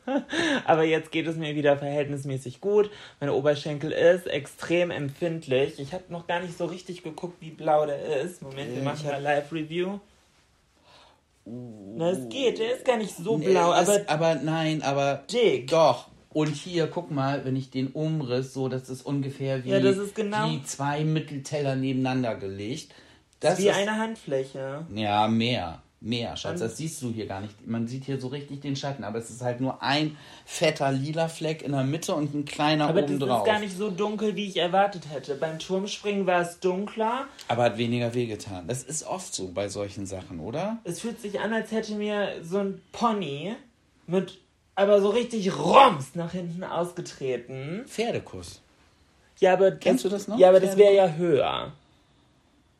[0.65, 2.89] aber jetzt geht es mir wieder verhältnismäßig gut.
[3.19, 5.79] Mein Oberschenkel ist extrem empfindlich.
[5.79, 8.41] Ich habe noch gar nicht so richtig geguckt, wie blau der ist.
[8.41, 9.99] Moment, wir machen mal Live-Review.
[11.45, 12.59] Na, es geht.
[12.59, 15.67] Der ist gar nicht so Nee, blau, aber aber nein, aber dick.
[15.69, 16.07] doch.
[16.33, 19.97] Und hier, guck mal, wenn ich den umriss, so, das ist ungefähr wie, Ja, das
[19.97, 22.93] ist genau- wie zwei Mittelteller nebeneinander gelegt.
[23.39, 24.85] Das wie ist, eine Handfläche.
[24.93, 25.81] Ja, mehr.
[25.99, 26.59] Mehr, Schatz.
[26.59, 27.65] Das siehst du hier gar nicht.
[27.65, 31.27] Man sieht hier so richtig den Schatten, aber es ist halt nur ein fetter lila
[31.27, 33.45] Fleck in der Mitte und ein kleiner Aber das oben ist drauf.
[33.45, 35.33] gar nicht so dunkel, wie ich erwartet hätte.
[35.35, 37.27] Beim Turmspringen war es dunkler.
[37.47, 38.67] Aber hat weniger wehgetan.
[38.67, 40.77] Das ist oft so bei solchen Sachen, oder?
[40.83, 43.55] Es fühlt sich an, als hätte mir so ein Pony
[44.05, 44.39] mit
[44.75, 47.85] aber so richtig Roms nach hinten ausgetreten.
[47.87, 48.61] Pferdekuss.
[49.39, 50.37] Ja, aber Kennst du das noch?
[50.37, 51.73] Ja, aber das wäre ja höher.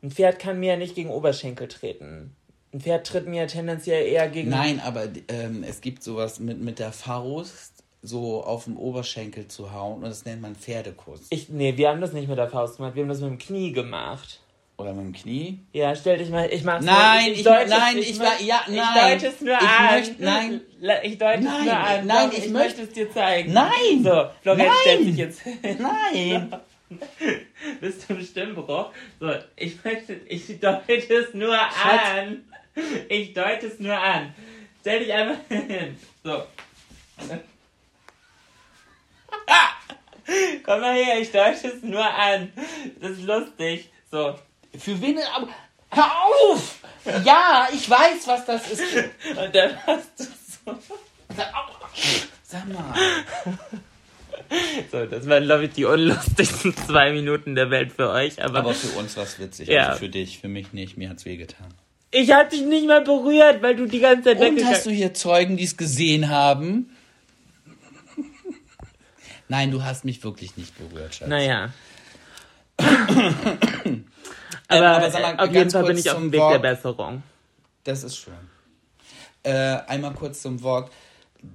[0.03, 2.35] Ein Pferd kann mir ja nicht gegen Oberschenkel treten.
[2.73, 4.49] Ein Pferd tritt mir tendenziell eher gegen.
[4.49, 9.71] Nein, aber ähm, es gibt sowas mit, mit der Faust so auf dem Oberschenkel zu
[9.73, 11.21] hauen und das nennt man Pferdekuss.
[11.29, 13.37] Ich, nee, wir haben das nicht mit der Faust gemacht, wir haben das mit dem
[13.37, 14.39] Knie gemacht.
[14.79, 15.59] Oder mit dem Knie.
[15.73, 18.61] Ja, stell dich mal, ich mach's Nein, nur, ich- deute nein, ich mö- war- ja,
[18.67, 19.11] Ich nein.
[19.19, 19.95] deute es nur Ich an.
[19.95, 20.61] möcht- nein.
[21.03, 22.05] Ich deute Nein, es nur an.
[22.07, 23.53] nein, Doch, ich ich möcht- möchte es dir zeigen.
[23.53, 24.03] Nein.
[24.03, 24.75] So, Florian Nein.
[24.81, 25.57] stellt sich jetzt hin.
[25.79, 26.53] Nein!
[27.81, 28.91] Bis zum Stimmbruch.
[29.19, 32.01] So, ich möchte, ich deute es nur Schatz.
[32.17, 32.45] an.
[33.09, 34.33] Ich deute es nur an.
[34.81, 35.97] Stell dich einfach hin.
[36.23, 36.43] So.
[40.63, 42.51] Komm mal her, ich deute es nur an.
[42.99, 43.89] Das ist lustig.
[44.11, 44.37] So.
[44.77, 45.17] Für wen?
[45.33, 45.47] Aber,
[45.91, 46.79] hör auf!
[47.23, 48.83] Ja, ich weiß, was das ist.
[49.35, 50.77] Und dann hast du so.
[52.43, 52.93] Sag mal.
[54.91, 58.43] So, das waren, glaube ich, die unlustigsten zwei Minuten der Welt für euch.
[58.43, 59.67] Aber, Aber für uns war es witzig.
[59.67, 59.87] Ja.
[59.87, 60.97] Also für dich, für mich nicht.
[60.97, 61.67] Mir hat's wehgetan.
[62.11, 65.13] ich hatte dich nicht mal berührt, weil du die ganze Zeit Und hast du hier
[65.13, 66.91] Zeugen, die es gesehen haben?
[69.49, 71.27] Nein, du hast mich wirklich nicht berührt, Schatz.
[71.29, 71.71] Naja.
[74.69, 76.55] Ähm, aber aber sag mal, äh, auf jeden Fall bin ich auf dem Weg Wort.
[76.55, 77.23] der Besserung.
[77.85, 78.33] Das ist schön.
[79.43, 80.91] Äh, einmal kurz zum Wort.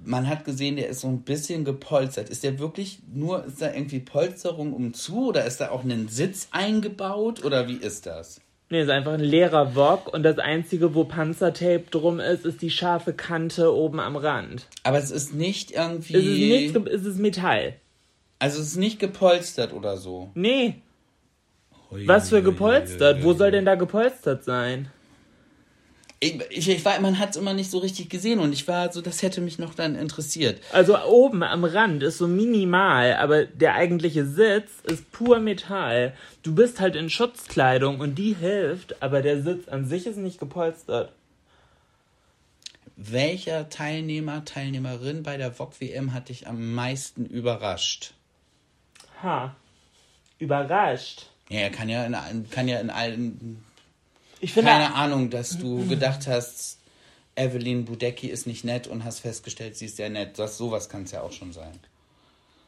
[0.04, 2.28] Man hat gesehen, der ist so ein bisschen gepolstert.
[2.30, 6.08] Ist der wirklich nur, ist da irgendwie Polsterung um zu oder ist da auch ein
[6.08, 8.40] Sitz eingebaut oder wie ist das?
[8.70, 12.70] Nee, ist einfach ein leerer Wok und das einzige, wo Panzertape drum ist, ist die
[12.70, 14.66] scharfe Kante oben am Rand.
[14.82, 16.14] Aber es ist nicht irgendwie.
[16.14, 17.74] Es ist nichts, ge- es ist Metall.
[18.38, 20.30] also es ist nicht gepolstert oder so.
[20.34, 20.76] Nee.
[21.90, 23.22] Was für gepolstert?
[23.22, 24.88] Wo soll denn da gepolstert sein?
[26.24, 29.00] Ich, ich, war, man hat es immer nicht so richtig gesehen und ich war so,
[29.00, 30.62] das hätte mich noch dann interessiert.
[30.70, 36.14] Also oben am Rand ist so minimal, aber der eigentliche Sitz ist pur Metall.
[36.44, 40.38] Du bist halt in Schutzkleidung und die hilft, aber der Sitz an sich ist nicht
[40.38, 41.10] gepolstert.
[42.94, 48.14] Welcher Teilnehmer, Teilnehmerin bei der VOG WM hat dich am meisten überrascht?
[49.24, 49.56] Ha.
[50.38, 51.26] Überrascht.
[51.48, 53.64] Ja, er kann ja in, kann ja in allen.
[54.42, 56.80] Ich finde, Keine Ahnung, dass du gedacht hast,
[57.36, 60.36] Evelyn Budecki ist nicht nett und hast festgestellt, sie ist sehr nett.
[60.36, 61.78] Das, sowas kann es ja auch schon sein.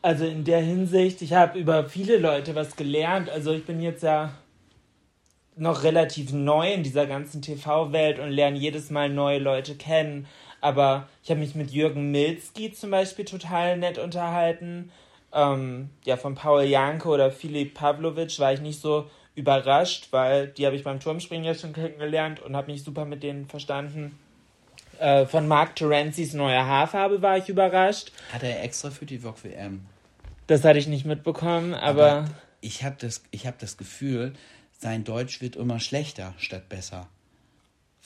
[0.00, 3.28] also in der Hinsicht, ich habe über viele Leute was gelernt.
[3.28, 4.32] Also ich bin jetzt ja
[5.56, 10.26] noch relativ neu in dieser ganzen TV-Welt und lerne jedes Mal neue Leute kennen.
[10.60, 14.92] Aber ich habe mich mit Jürgen Milzki zum Beispiel total nett unterhalten.
[15.32, 20.66] Ähm, ja, von Paul Janke oder Filip Pavlovic war ich nicht so überrascht, weil die
[20.66, 24.18] habe ich beim Turmspringen ja schon kennengelernt und habe mich super mit denen verstanden.
[24.98, 28.12] Äh, von Mark Terenzi's neuer Haarfarbe war ich überrascht.
[28.32, 29.86] Hat er extra für die VOG WM.
[30.46, 34.34] Das hatte ich nicht mitbekommen, aber, Aber ich habe das, ich hab das Gefühl,
[34.78, 37.08] sein Deutsch wird immer schlechter statt besser.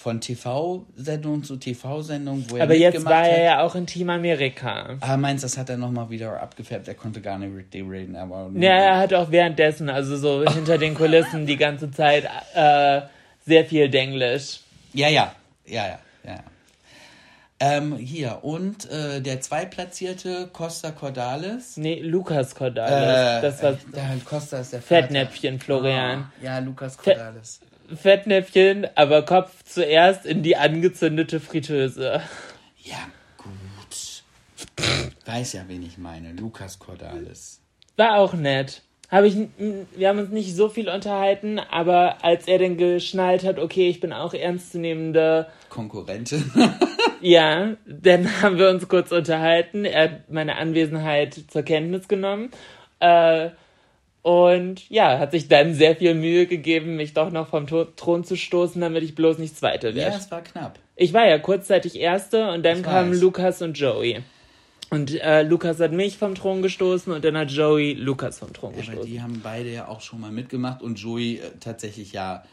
[0.01, 3.45] Von TV-Sendung zu TV-Sendung, wo er aber jetzt war er hat.
[3.59, 4.97] ja auch in Team Amerika.
[5.01, 6.87] Ah, meinst du, das hat er nochmal wieder abgefärbt?
[6.87, 8.49] Er konnte gar nicht richtig reden, aber.
[8.55, 13.01] Ja, er hat auch währenddessen, also so hinter den Kulissen die ganze Zeit äh,
[13.45, 14.61] sehr viel Denglisch.
[14.93, 15.35] Ja, ja,
[15.67, 16.39] ja, ja, ja.
[17.61, 21.77] Ähm, hier, und äh, der zweitplatzierte Costa Cordalis.
[21.77, 23.43] Nee, Lukas Äh, Cordalis.
[23.43, 25.03] das war der Costa ist der Vater.
[25.03, 26.21] Fettnäpfchen, Florian.
[26.21, 27.59] Ah, ja, Lukas Cordalis.
[27.95, 32.23] Fettnäpfchen, aber Kopf zuerst in die angezündete Fritteuse.
[32.83, 34.23] Ja, gut.
[35.25, 36.33] Weiß ja, wen ich meine.
[36.33, 37.61] Lukas Cordalis.
[37.97, 38.83] War auch nett.
[39.11, 39.37] Habe ich,
[39.97, 44.01] wir haben uns nicht so viel unterhalten, aber als er dann geschnallt hat, okay, ich
[44.01, 46.51] bin auch ernstzunehmende, Konkurrentin.
[47.23, 49.87] ja, dann haben wir uns kurz unterhalten.
[49.87, 52.51] Er hat meine Anwesenheit zur Kenntnis genommen.
[53.01, 53.51] Äh,
[54.29, 58.37] und ja, hat sich dann sehr viel Mühe gegeben, mich doch noch vom Thron zu
[58.37, 60.17] stoßen, damit ich bloß nicht Zweite ja, werde.
[60.19, 60.79] es war knapp.
[60.97, 63.21] Ich war ja kurzzeitig Erste und dann Ich kamen weiß.
[63.23, 64.21] Lukas und Joey.
[64.91, 68.75] Und äh, Lukas hat mich vom Thron gestoßen und dann hat Joey Lukas vom Thron
[68.75, 69.11] Aber gestoßen.
[69.11, 72.45] die haben beide ja auch schon mal mitgemacht und Joey äh, tatsächlich ja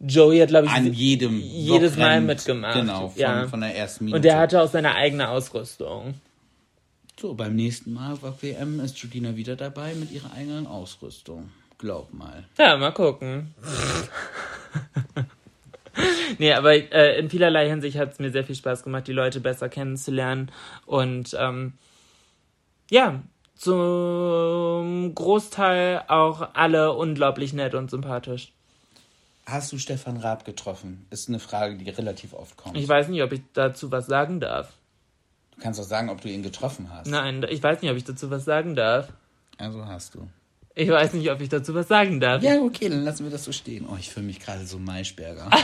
[0.00, 2.74] Joey hat, glaube ich, an jedem jedes Mal mitgemacht.
[2.74, 3.48] Genau, von, ja.
[3.48, 4.16] von der ersten Minute.
[4.18, 6.12] und der hatte auch seine eigene Ausrüstung.
[7.20, 11.50] So, beim nächsten Mal auf WM ist Judina wieder dabei mit ihrer eigenen Ausrüstung.
[11.78, 12.44] Glaub mal.
[12.58, 13.54] Ja, mal gucken.
[16.38, 19.40] nee, aber äh, in vielerlei Hinsicht hat es mir sehr viel Spaß gemacht, die Leute
[19.40, 20.50] besser kennenzulernen.
[20.86, 21.74] Und ähm,
[22.90, 23.22] ja,
[23.54, 28.52] zum Großteil auch alle unglaublich nett und sympathisch.
[29.46, 31.06] Hast du Stefan Raab getroffen?
[31.10, 32.76] Ist eine Frage, die relativ oft kommt.
[32.76, 34.72] Ich weiß nicht, ob ich dazu was sagen darf.
[35.56, 37.08] Du kannst auch sagen, ob du ihn getroffen hast.
[37.08, 39.08] Nein, ich weiß nicht, ob ich dazu was sagen darf.
[39.58, 40.28] Also hast du.
[40.76, 42.42] Ich weiß nicht, ob ich dazu was sagen darf.
[42.42, 43.86] Ja, okay, dann lassen wir das so stehen.
[43.88, 45.50] Oh, ich fühle mich gerade so Maischberger.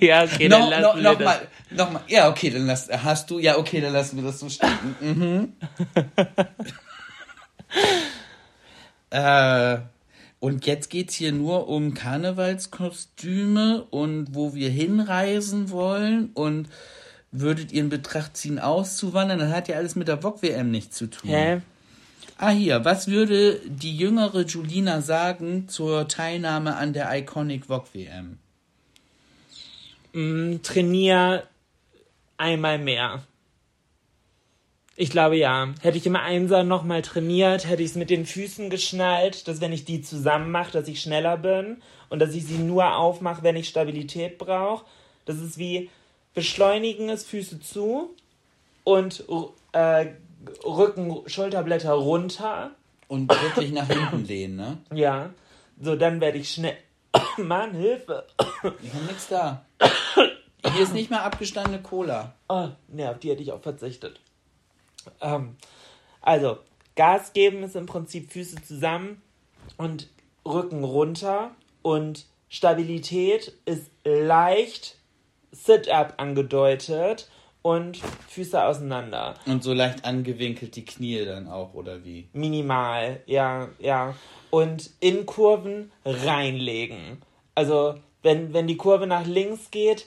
[0.00, 1.24] Ja, okay, no, dann lassen no, wir noch das.
[1.24, 2.02] mal, noch mal.
[2.08, 3.38] Ja, okay, dann lass, hast du.
[3.38, 4.96] Ja, okay, dann lassen wir das so stehen.
[5.00, 5.52] Mhm.
[9.10, 9.78] äh,
[10.38, 16.68] und jetzt geht's hier nur um Karnevalskostüme und wo wir hinreisen wollen und
[17.32, 19.38] würdet ihr in Betracht ziehen, auszuwandern?
[19.38, 21.30] Das hat ja alles mit der VOG-WM nichts zu tun.
[21.30, 21.60] Hä?
[22.38, 22.84] Ah, hier.
[22.84, 28.38] Was würde die jüngere Julina sagen zur Teilnahme an der Iconic VOG-WM?
[30.12, 31.44] Mm, Trainier
[32.36, 33.22] einmal mehr.
[34.96, 35.72] Ich glaube ja.
[35.80, 39.72] Hätte ich im Einser nochmal trainiert, hätte ich es mit den Füßen geschnallt, dass wenn
[39.72, 43.56] ich die zusammen mache, dass ich schneller bin und dass ich sie nur aufmache, wenn
[43.56, 44.84] ich Stabilität brauche.
[45.24, 45.90] Das ist wie
[46.34, 48.14] beschleunigen ist Füße zu
[48.84, 49.24] und
[49.72, 50.06] äh,
[50.64, 52.72] Rücken, Schulterblätter runter.
[53.08, 54.78] Und wirklich nach hinten lehnen, ne?
[54.94, 55.30] Ja.
[55.80, 56.76] So, dann werde ich schnell.
[57.38, 58.26] Mann, Hilfe.
[58.82, 59.64] Ich hab nix da.
[60.72, 62.34] Hier ist nicht mehr abgestandene Cola.
[62.48, 64.20] Oh, ne, auf die hätte ich auch verzichtet.
[65.20, 65.56] Ähm,
[66.20, 66.58] also,
[66.96, 69.22] Gas geben ist im Prinzip Füße zusammen
[69.76, 70.08] und
[70.44, 74.96] Rücken runter und Stabilität ist leicht
[75.52, 77.28] Sit-up angedeutet
[77.62, 79.34] und Füße auseinander.
[79.46, 82.28] Und so leicht angewinkelt die Knie dann auch, oder wie?
[82.32, 84.14] Minimal, ja, ja.
[84.50, 87.22] Und in Kurven reinlegen.
[87.54, 90.06] Also, wenn, wenn die Kurve nach links geht,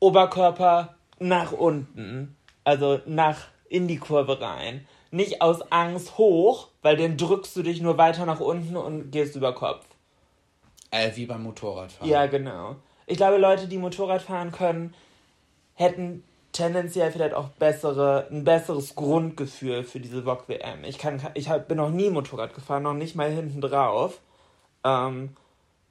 [0.00, 2.36] Oberkörper nach unten.
[2.64, 4.86] Also nach in die Kurve rein.
[5.10, 9.36] Nicht aus Angst hoch, weil dann drückst du dich nur weiter nach unten und gehst
[9.36, 9.86] über Kopf.
[10.90, 12.10] Äh, wie beim Motorradfahren.
[12.10, 12.76] Ja, genau.
[13.08, 14.94] Ich glaube, Leute, die Motorrad fahren können,
[15.74, 20.84] hätten tendenziell vielleicht auch bessere, ein besseres Grundgefühl für diese VOG-WM.
[20.84, 24.20] Ich, kann, ich hab, bin noch nie Motorrad gefahren, noch nicht mal hinten drauf.
[24.84, 25.36] Ähm,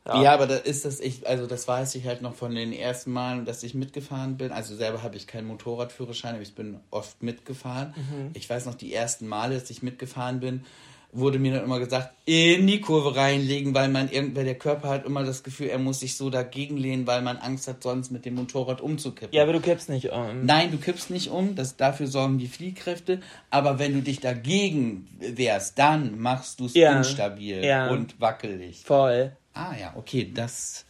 [0.06, 0.34] Ja.
[0.34, 3.46] aber da ist das, ich, also das weiß ich halt noch von den ersten Malen,
[3.46, 4.52] dass ich mitgefahren bin.
[4.52, 7.94] Also selber habe ich keinen Motorradführerschein, aber ich bin oft mitgefahren.
[7.96, 8.32] Mhm.
[8.34, 10.66] Ich weiß noch, die ersten Male, dass ich mitgefahren bin,
[11.18, 15.06] wurde mir dann immer gesagt, in die Kurve reinlegen, weil man irgendwer, der Körper hat
[15.06, 18.26] immer das Gefühl, er muss sich so dagegen lehnen, weil man Angst hat, sonst mit
[18.26, 19.34] dem Motorrad umzukippen.
[19.36, 20.46] ja, aber du kippst nicht um.
[20.46, 25.08] Nein, du kippst nicht um, das, dafür sorgen die Fliehkräfte, aber wenn du dich dagegen
[25.20, 26.98] wehrst, dann machst du es Ja.
[26.98, 27.90] instabil Ja.
[27.90, 28.84] und wackelig.
[28.86, 29.32] Voll.
[29.54, 30.86] Ah ja, okay, das,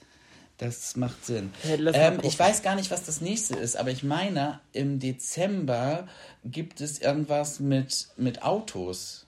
[0.57, 1.51] das macht Sinn.
[1.93, 6.07] Ähm, ich weiß gar nicht, was das nächste ist, aber ich meine, im Dezember
[6.43, 9.26] gibt es irgendwas mit, mit Autos.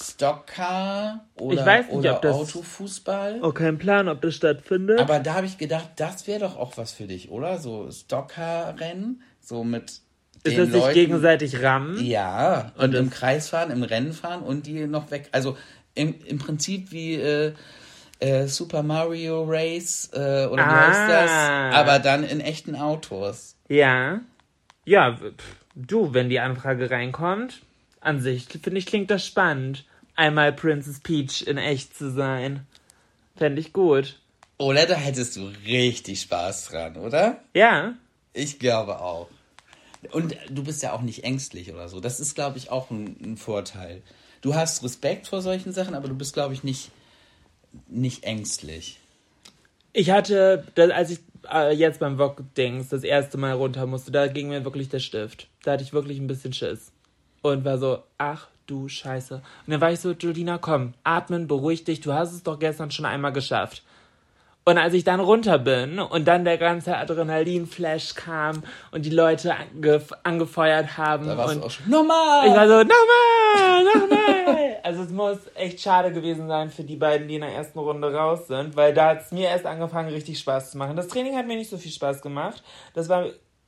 [0.00, 3.40] Stockcar oder, Ich weiß nicht, oder ob das- Autofußball.
[3.42, 5.00] Oh, kein Plan, ob das stattfindet.
[5.00, 7.58] Aber da habe ich gedacht, das wäre doch auch was für dich, oder?
[7.58, 10.02] So Stockcar-Rennen, so mit ist
[10.44, 10.94] den das sich Leuten.
[10.94, 12.04] gegenseitig rammen?
[12.04, 15.28] Ja, und, Und im Kreis fahren, im Rennen fahren und die noch weg.
[15.32, 15.56] Also
[15.94, 17.52] im, im Prinzip wie äh,
[18.20, 20.86] äh, Super Mario Race äh, oder wie Ah.
[20.88, 21.76] heißt das?
[21.80, 23.56] Aber dann in echten Autos.
[23.68, 24.20] Ja.
[24.84, 27.62] Ja, pff, du, wenn die Anfrage reinkommt,
[28.00, 29.84] an sich finde ich, klingt das spannend.
[30.18, 32.66] Einmal Princess Peach in echt zu sein.
[33.36, 34.18] Fände ich gut.
[34.58, 37.40] Oder da hättest du richtig Spaß dran, oder?
[37.54, 37.94] Ja.
[38.32, 39.28] Ich glaube auch.
[40.10, 42.00] Und du bist ja auch nicht ängstlich oder so.
[42.00, 44.02] Das ist, glaube ich, auch ein, ein Vorteil.
[44.40, 46.90] Du hast Respekt vor solchen Sachen, aber du bist, glaube ich, nicht,
[47.86, 48.98] nicht ängstlich.
[49.92, 54.48] Ich hatte, als ich äh, jetzt beim Wok-Dings das erste Mal runter musste, da ging
[54.48, 55.46] mir wirklich der Stift.
[55.62, 56.90] Da hatte ich wirklich ein bisschen Schiss.
[57.40, 59.34] Und war so, ach du Scheiße.
[59.34, 62.90] Und dann war ich so, Jolina, komm, atmen, beruhig dich, du hast es doch gestern
[62.90, 63.82] schon einmal geschafft.
[64.68, 69.54] Und als ich dann runter bin und dann der ganze Adrenalin-Flash kam und die Leute
[69.56, 72.46] angef angefeuert haben Da warst und du auch schon, nochmal!
[72.46, 74.76] ich war so, nochmal, nochmal.
[74.82, 78.12] also es muss echt schade gewesen sein für die beiden, die in der ersten Runde
[78.12, 80.96] raus sind, weil da hat es mir erst angefangen, richtig Spaß zu machen.
[80.96, 82.62] Das Training hat mir nicht so viel Spaß gemacht.
[82.92, 83.24] Das war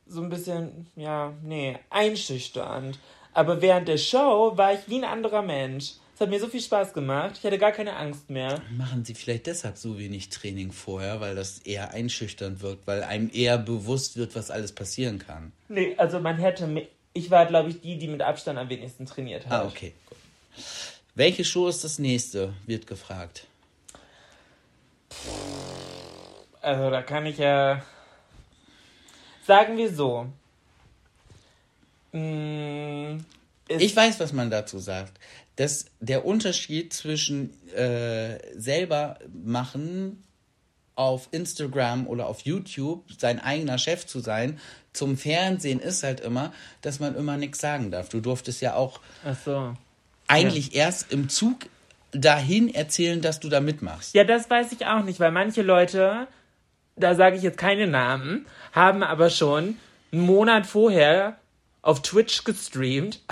[0.06, 2.98] so ein bisschen, ja, nee, einschüchternd.
[3.32, 5.92] Aber während der Show war ich wie ein anderer Mensch.
[6.14, 7.36] Es hat mir so viel Spaß gemacht.
[7.38, 8.60] Ich hatte gar keine Angst mehr.
[8.76, 13.30] Machen sie vielleicht deshalb so wenig Training vorher, weil das eher einschüchternd wirkt, weil einem
[13.32, 15.52] eher bewusst wird, was alles passieren kann.
[15.68, 19.46] Nee, also man hätte, ich war, glaube ich, die, die mit Abstand am wenigsten trainiert
[19.46, 19.52] hat.
[19.52, 19.94] Ah, okay.
[20.06, 20.18] Gut.
[21.14, 22.52] Welche Show ist das nächste?
[22.66, 23.46] Wird gefragt.
[26.60, 27.82] Also da kann ich ja.
[29.46, 30.26] Sagen wir so.
[32.12, 33.18] Mm,
[33.68, 35.18] Ich weiß, was man dazu sagt.
[35.56, 40.22] dass der Unterschied zwischen äh, selber machen
[40.94, 44.58] auf Instagram oder auf YouTube sein eigener Chef zu sein
[44.92, 48.08] zum Fernsehen ist halt immer, dass man immer nichts sagen darf.
[48.08, 49.74] Du durftest ja auch Ach so.
[50.28, 51.66] eigentlich erst im Zug
[52.12, 54.14] dahin erzählen, dass du da mitmachst.
[54.14, 56.26] Ja, das weiß ich auch nicht, weil manche Leute,
[56.96, 59.76] da sage ich jetzt keine Namen, haben aber schon
[60.10, 61.36] einen Monat vorher
[61.82, 63.20] auf Twitch gestreamt.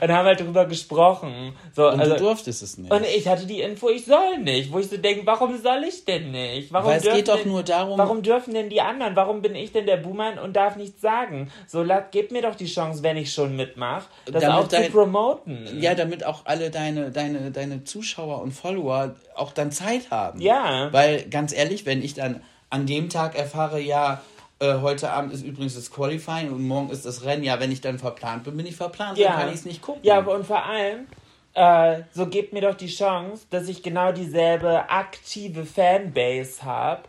[0.00, 1.54] Und haben halt drüber gesprochen.
[1.74, 2.92] So, Und also, du durftest es nicht.
[2.92, 4.70] und ich hatte die Info, ich soll nicht.
[4.70, 6.70] Wo ich so denke, warum soll ich denn nicht?
[6.70, 9.16] Warum Weil es dürfen geht doch denn, nur darum- Warum dürfen denn die anderen?
[9.16, 11.50] Warum bin ich denn der Boomer und darf nichts sagen?
[11.66, 14.92] So, gebt mir doch die Chance, wenn ich schon mitmache, das Damit auch zu dein-
[14.92, 15.80] promoten.
[15.80, 20.40] Ja, damit auch alle deine, deine, deine Zuschauer und Follower auch dann Zeit haben.
[20.42, 20.92] Ja.
[20.92, 24.20] Weil, ganz ehrlich, wenn ich dann an dem Tag erfahre, ja,
[24.60, 27.80] äh, heute Abend ist übrigens das Qualifying und morgen ist das Rennen, ja, wenn ich
[27.80, 30.02] dann verplant bin, bin ich verplant, dann kann ich es nicht gucken.
[30.04, 31.06] Ja, und vor allem,
[31.54, 37.02] äh, so gebt mir doch die Chance, dass ich genau dieselbe aktive Fanbase habe.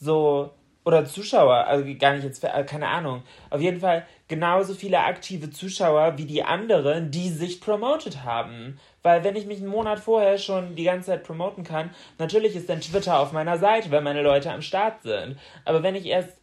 [0.00, 0.50] So,
[0.84, 3.22] oder Zuschauer, also gar nicht jetzt, äh, keine Ahnung.
[3.50, 8.78] Auf jeden Fall genauso viele aktive Zuschauer wie die anderen, die sich promotet haben.
[9.02, 12.68] Weil wenn ich mich einen Monat vorher schon die ganze Zeit promoten kann, natürlich ist
[12.68, 15.38] dann Twitter auf meiner Seite, wenn meine Leute am Start sind.
[15.64, 16.38] Aber wenn ich erst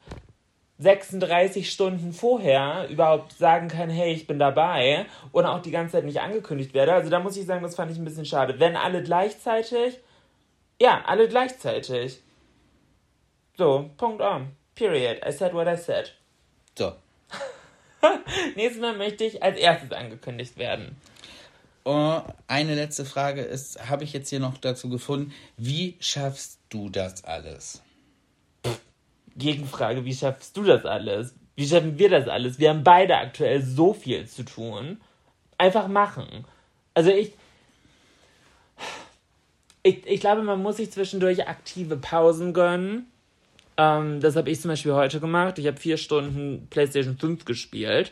[0.81, 6.05] 36 Stunden vorher überhaupt sagen kann, hey, ich bin dabei und auch die ganze Zeit
[6.05, 6.93] nicht angekündigt werde.
[6.93, 8.59] Also da muss ich sagen, das fand ich ein bisschen schade.
[8.59, 9.99] Wenn alle gleichzeitig,
[10.81, 12.19] ja, alle gleichzeitig.
[13.57, 14.47] So, Punkt on.
[14.73, 15.19] Period.
[15.23, 16.15] I said what I said.
[16.75, 16.93] So.
[18.55, 20.95] Nächstes Mal möchte ich als erstes angekündigt werden.
[21.83, 26.89] Oh, eine letzte Frage ist, habe ich jetzt hier noch dazu gefunden, wie schaffst du
[26.89, 27.83] das alles?
[29.35, 31.35] Gegenfrage, wie schaffst du das alles?
[31.55, 32.59] Wie schaffen wir das alles?
[32.59, 34.99] Wir haben beide aktuell so viel zu tun.
[35.57, 36.45] Einfach machen.
[36.93, 37.33] Also ich.
[39.83, 43.07] Ich, ich glaube, man muss sich zwischendurch aktive Pausen gönnen.
[43.77, 45.57] Ähm, das habe ich zum Beispiel heute gemacht.
[45.57, 48.11] Ich habe vier Stunden PlayStation 5 gespielt.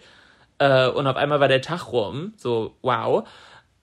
[0.58, 2.34] Äh, und auf einmal war der Tag rum.
[2.38, 3.28] So, wow.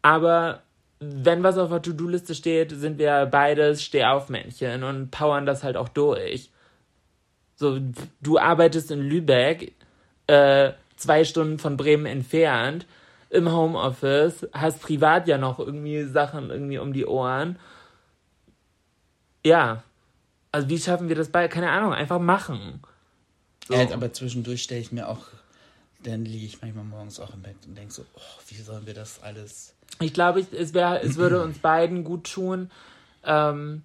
[0.03, 0.62] Aber
[1.01, 5.88] wenn was auf der To-Do-Liste steht, sind wir beides Stehaufmännchen und powern das halt auch
[5.88, 6.51] durch.
[7.57, 7.81] So,
[8.21, 9.73] du arbeitest in Lübeck,
[10.27, 12.87] äh, zwei Stunden von Bremen entfernt,
[13.31, 17.59] im Homeoffice, hast privat ja noch irgendwie Sachen irgendwie um die Ohren.
[19.45, 19.83] Ja.
[20.53, 21.49] Also wie schaffen wir das bei?
[21.49, 22.83] Keine Ahnung, einfach machen.
[23.66, 23.74] So.
[23.74, 25.26] Ja, aber zwischendurch stelle ich mir auch,
[26.03, 28.95] dann liege ich manchmal morgens auch im Bett und denke so, oh, wie sollen wir
[28.95, 29.74] das alles...
[30.01, 32.70] Ich glaube, es, wär, es würde uns beiden gut tun,
[33.24, 33.83] ähm,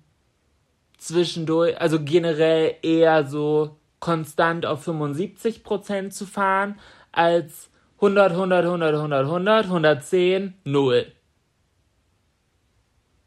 [1.01, 6.79] zwischendurch, also generell eher so konstant auf 75% zu fahren,
[7.11, 11.11] als 100, 100, 100, 100, 100, 110, 0.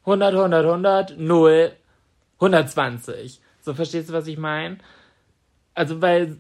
[0.05, 1.77] 100, 100, 100, 0,
[2.39, 3.41] 120.
[3.61, 4.79] So, verstehst du, was ich meine?
[5.75, 6.39] Also, weil.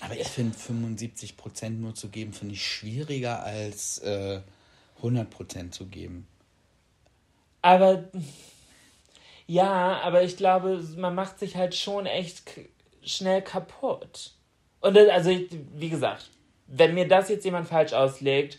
[0.00, 4.40] Aber ich finde 75% nur zu geben, finde ich schwieriger als äh,
[5.02, 6.28] 100% zu geben.
[7.62, 8.04] Aber.
[9.46, 12.44] Ja, aber ich glaube, man macht sich halt schon echt
[13.02, 14.32] schnell kaputt.
[14.80, 16.30] Und das, also, wie gesagt,
[16.66, 18.58] wenn mir das jetzt jemand falsch auslegt,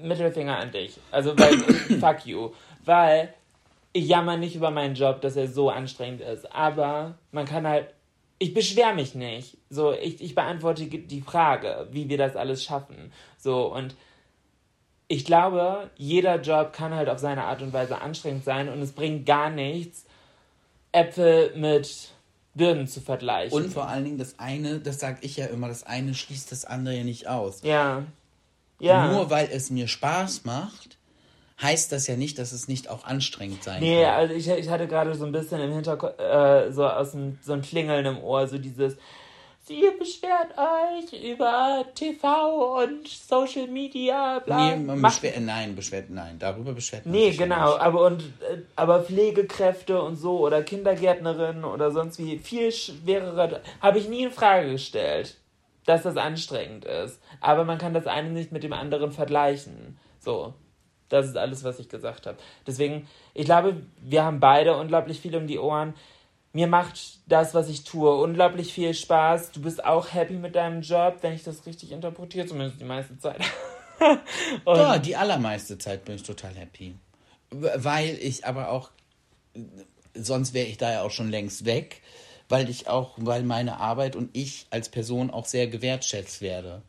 [0.00, 0.98] Mittelfinger an dich.
[1.10, 1.58] Also, weil,
[2.00, 2.50] fuck you.
[2.84, 3.34] Weil
[3.92, 6.52] ich jammer nicht über meinen Job, dass er so anstrengend ist.
[6.54, 7.88] Aber man kann halt,
[8.38, 9.56] ich beschwere mich nicht.
[9.70, 13.12] So, ich, ich beantworte die Frage, wie wir das alles schaffen.
[13.38, 13.94] So, und
[15.08, 18.92] ich glaube, jeder Job kann halt auf seine Art und Weise anstrengend sein und es
[18.92, 20.04] bringt gar nichts,
[20.92, 22.10] Äpfel mit
[22.54, 23.56] Birnen zu vergleichen.
[23.56, 26.64] Und vor allen Dingen das eine, das sage ich ja immer, das eine schließt das
[26.64, 27.62] andere ja nicht aus.
[27.62, 28.02] Ja.
[28.80, 29.12] ja.
[29.12, 30.96] Nur weil es mir Spaß macht,
[31.60, 34.26] heißt das ja nicht, dass es nicht auch anstrengend sein nee, kann.
[34.26, 37.38] Nee, also ich, ich hatte gerade so ein bisschen im Hinterkopf, äh, so aus dem,
[37.42, 38.96] so ein Klingeln im Ohr, so dieses,
[39.74, 44.70] ihr beschwert euch über TV und Social Media, bla.
[44.70, 47.80] Nee, man beschwert, nein, beschwert, nein, darüber beschwert man Nee, genau, nicht.
[47.80, 53.98] aber und, äh, aber Pflegekräfte und so oder Kindergärtnerinnen oder sonst wie, viel schwerere, habe
[53.98, 55.36] ich nie in Frage gestellt,
[55.84, 57.20] dass das anstrengend ist.
[57.40, 59.98] Aber man kann das eine nicht mit dem anderen vergleichen.
[60.18, 60.54] So.
[61.08, 62.36] Das ist alles, was ich gesagt habe.
[62.66, 65.94] Deswegen, ich glaube, wir haben beide unglaublich viel um die Ohren
[66.56, 69.52] mir macht das, was ich tue, unglaublich viel Spaß.
[69.52, 73.18] Du bist auch happy mit deinem Job, wenn ich das richtig interpretiere, zumindest die meiste
[73.18, 73.42] Zeit.
[74.66, 76.94] ja, die allermeiste Zeit bin ich total happy.
[77.50, 78.90] Weil ich aber auch,
[80.14, 82.00] sonst wäre ich da ja auch schon längst weg,
[82.48, 86.80] weil ich auch, weil meine Arbeit und ich als Person auch sehr gewertschätzt werde.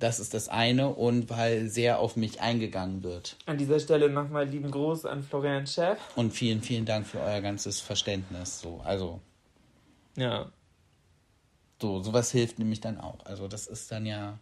[0.00, 3.36] Das ist das eine und weil sehr auf mich eingegangen wird.
[3.44, 5.98] An dieser Stelle nochmal lieben Gruß an Florian Chef.
[6.16, 8.60] Und vielen, vielen Dank für euer ganzes Verständnis.
[8.60, 9.20] So, also.
[10.16, 10.50] Ja.
[11.82, 13.18] So, sowas hilft nämlich dann auch.
[13.26, 14.38] Also, das ist dann ja.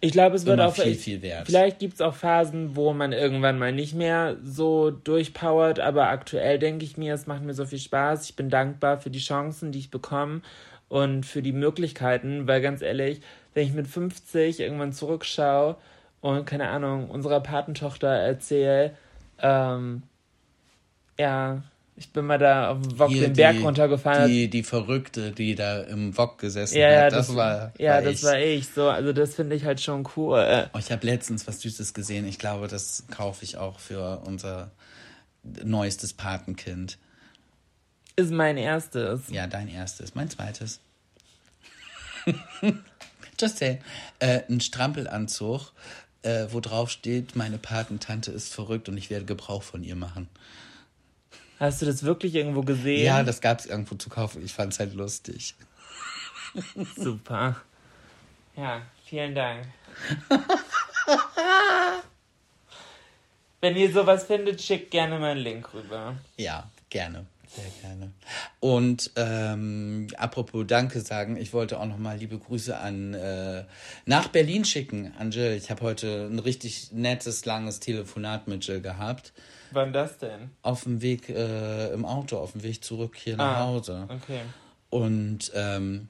[0.00, 1.46] Ich glaube, es wird auch viel, viel wert.
[1.46, 6.58] Vielleicht gibt es auch Phasen, wo man irgendwann mal nicht mehr so durchpowert, aber aktuell
[6.58, 8.28] denke ich mir, es macht mir so viel Spaß.
[8.28, 10.42] Ich bin dankbar für die Chancen, die ich bekomme
[10.88, 13.20] und für die Möglichkeiten, weil ganz ehrlich,
[13.56, 15.76] wenn ich mit 50 irgendwann zurückschaue
[16.20, 18.94] und, keine Ahnung, unserer Patentochter erzähle,
[19.38, 20.02] ähm,
[21.18, 21.62] ja,
[21.96, 24.28] ich bin mal da auf dem Wok Hier den Berg runtergefahren.
[24.28, 28.02] Die, die Verrückte, die da im Wok gesessen ja, hat, das, das war, Ja, war
[28.02, 28.22] das ich.
[28.24, 28.68] war ich.
[28.68, 30.68] So, also das finde ich halt schon cool.
[30.74, 32.28] Oh, ich habe letztens was Süßes gesehen.
[32.28, 34.70] Ich glaube, das kaufe ich auch für unser
[35.64, 36.98] neuestes Patenkind.
[38.16, 39.30] Ist mein erstes.
[39.30, 40.14] Ja, dein erstes.
[40.14, 40.80] Mein zweites.
[43.40, 43.80] Just say.
[44.18, 45.72] Äh, ein Strampelanzug,
[46.22, 50.28] äh, wo drauf steht, meine Patentante ist verrückt und ich werde Gebrauch von ihr machen.
[51.58, 53.04] Hast du das wirklich irgendwo gesehen?
[53.04, 54.44] Ja, das gab es irgendwo zu kaufen.
[54.44, 55.54] Ich fand es halt lustig.
[56.96, 57.56] Super.
[58.56, 59.66] Ja, vielen Dank.
[63.60, 66.16] Wenn ihr sowas findet, schickt gerne mal einen Link rüber.
[66.36, 67.26] Ja, gerne.
[67.56, 68.12] Sehr gerne.
[68.60, 73.64] Und ähm, apropos Danke sagen, ich wollte auch nochmal liebe Grüße an äh,
[74.04, 75.52] nach Berlin schicken, an Jill.
[75.52, 79.32] Ich habe heute ein richtig nettes, langes Telefonat mit Jill gehabt.
[79.70, 80.50] Wann das denn?
[80.62, 84.08] Auf dem Weg äh, im Auto, auf dem Weg zurück hier nach ah, Hause.
[84.10, 84.40] Okay.
[84.90, 86.08] Und ähm,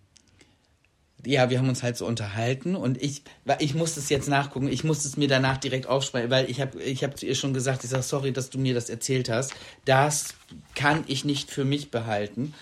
[1.27, 3.23] ja, wir haben uns halt so unterhalten und ich,
[3.59, 6.81] ich muss es jetzt nachgucken, ich muss es mir danach direkt aufspeichern, weil ich habe
[6.83, 9.53] ich hab zu ihr schon gesagt, ich sage, sorry, dass du mir das erzählt hast.
[9.85, 10.35] Das
[10.75, 12.55] kann ich nicht für mich behalten.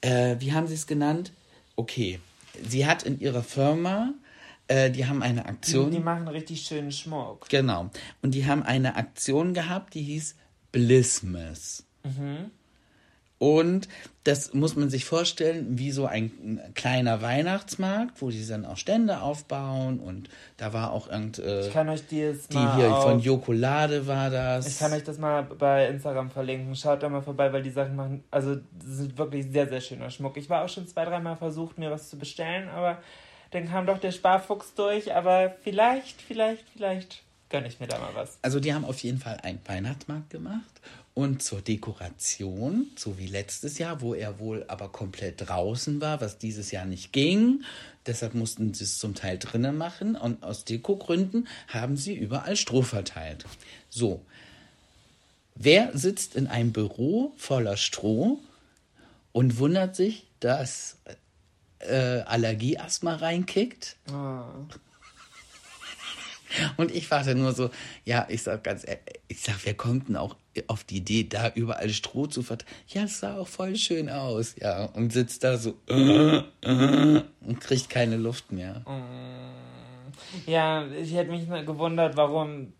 [0.00, 1.32] Äh, wie haben sie es genannt?
[1.74, 2.20] Okay,
[2.66, 4.14] sie hat in ihrer Firma,
[4.68, 5.90] äh, die haben eine Aktion.
[5.90, 7.48] Die, die machen richtig schönen Schmuck.
[7.48, 7.90] Genau.
[8.22, 10.36] Und die haben eine Aktion gehabt, die hieß
[10.72, 11.84] Blissmas.
[12.04, 12.50] Mhm.
[13.38, 13.88] Und
[14.24, 19.20] das muss man sich vorstellen, wie so ein kleiner Weihnachtsmarkt, wo die dann auch Stände
[19.20, 24.06] aufbauen und da war auch irgend, äh, ich kann euch die hier auf, von Jokolade
[24.06, 24.66] war das.
[24.66, 26.74] Ich kann euch das mal bei Instagram verlinken.
[26.74, 30.36] Schaut da mal vorbei, weil die Sachen machen, also sind wirklich sehr, sehr schöner Schmuck.
[30.38, 32.98] Ich war auch schon zwei, dreimal versucht, mir was zu bestellen, aber
[33.50, 38.14] dann kam doch der Sparfuchs durch, aber vielleicht, vielleicht, vielleicht gönne ich mir da mal
[38.14, 38.38] was.
[38.42, 40.80] Also die haben auf jeden Fall einen Weihnachtsmarkt gemacht
[41.16, 46.36] und zur Dekoration, so wie letztes Jahr, wo er wohl aber komplett draußen war, was
[46.36, 47.64] dieses Jahr nicht ging.
[48.04, 50.14] Deshalb mussten sie es zum Teil drinnen machen.
[50.14, 53.46] Und aus Dekogründen haben sie überall Stroh verteilt.
[53.88, 54.20] So.
[55.54, 58.38] Wer sitzt in einem Büro voller Stroh
[59.32, 60.98] und wundert sich, dass
[61.78, 63.96] äh, Allergieasthma reinkickt?
[64.12, 64.42] Oh.
[66.76, 67.70] Und ich warte nur so,
[68.04, 70.36] ja, ich sag ganz ehrlich, ich sag, wer kommt denn auch
[70.68, 72.72] auf die Idee, da überall Stroh zu verteilen?
[72.88, 74.86] Ja, es sah auch voll schön aus, ja.
[74.86, 78.82] Und sitzt da so äh, äh, und kriegt keine Luft mehr.
[80.46, 82.72] Ja, ich hätte mich gewundert, warum,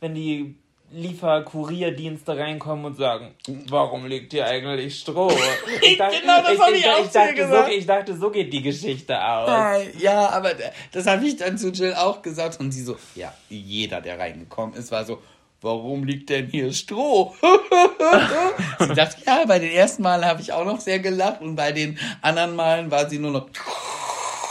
[0.00, 0.56] wenn die
[0.92, 3.34] Lieferkurierdienste reinkommen und sagen,
[3.68, 5.30] warum liegt hier eigentlich Stroh?
[5.82, 7.68] Ich dachte, Genau, das hab ich auch zu dir dachte, gesagt.
[7.68, 9.48] So, ich dachte, so geht die Geschichte aus.
[9.48, 10.52] Nein, Ja, aber
[10.92, 14.74] das habe ich dann zu Jill auch gesagt und sie so, ja, jeder, der reingekommen
[14.74, 15.22] ist, war so,
[15.60, 17.36] warum liegt denn hier Stroh?
[18.80, 21.70] sie dachte, ja, bei den ersten Malen habe ich auch noch sehr gelacht und bei
[21.70, 23.48] den anderen Malen war sie nur noch.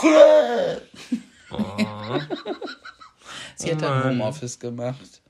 [3.56, 4.04] sie hat dann.
[4.04, 5.20] Homeoffice gemacht.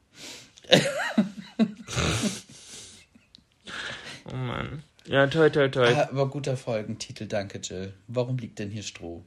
[4.33, 4.83] Oh Mann.
[5.11, 5.93] Ja, toi, toi, toi.
[5.93, 7.93] Ah, Aber guter Folgentitel, danke Jill.
[8.07, 9.25] Warum liegt denn hier Stroh?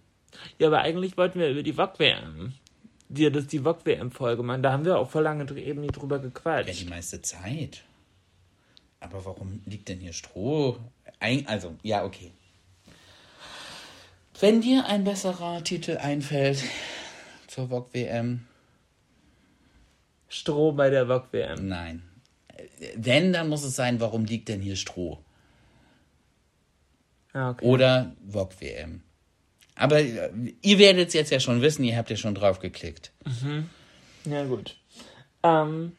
[0.58, 2.54] Ja, aber eigentlich wollten wir über die VOG-WM.
[3.10, 4.64] Ja, das ist die VOG-WM-Folge, Mann.
[4.64, 6.80] Da haben wir auch vor lange eben nicht drüber Ja, gequatscht.
[6.80, 7.84] die meiste Zeit.
[9.02, 10.78] Aber warum liegt denn hier Stroh?
[11.20, 12.32] Ein, also, ja, okay.
[14.40, 16.64] Wenn dir ein besserer Titel einfällt
[17.48, 18.48] zur VOG WM,
[20.30, 21.68] Stroh bei der VOG-WM.
[21.68, 22.04] nein.
[22.96, 25.20] Wenn, dann muss es sein, warum liegt denn hier Stroh?
[27.34, 27.66] Ja, okay.
[27.66, 29.02] Oder VOG WM.
[29.76, 30.30] Aber äh,
[30.62, 33.12] ihr werdet es jetzt ja schon wissen, ihr habt ja schon drauf geklickt.
[34.26, 34.76] Ja, gut.
[35.42, 35.94] Ähm,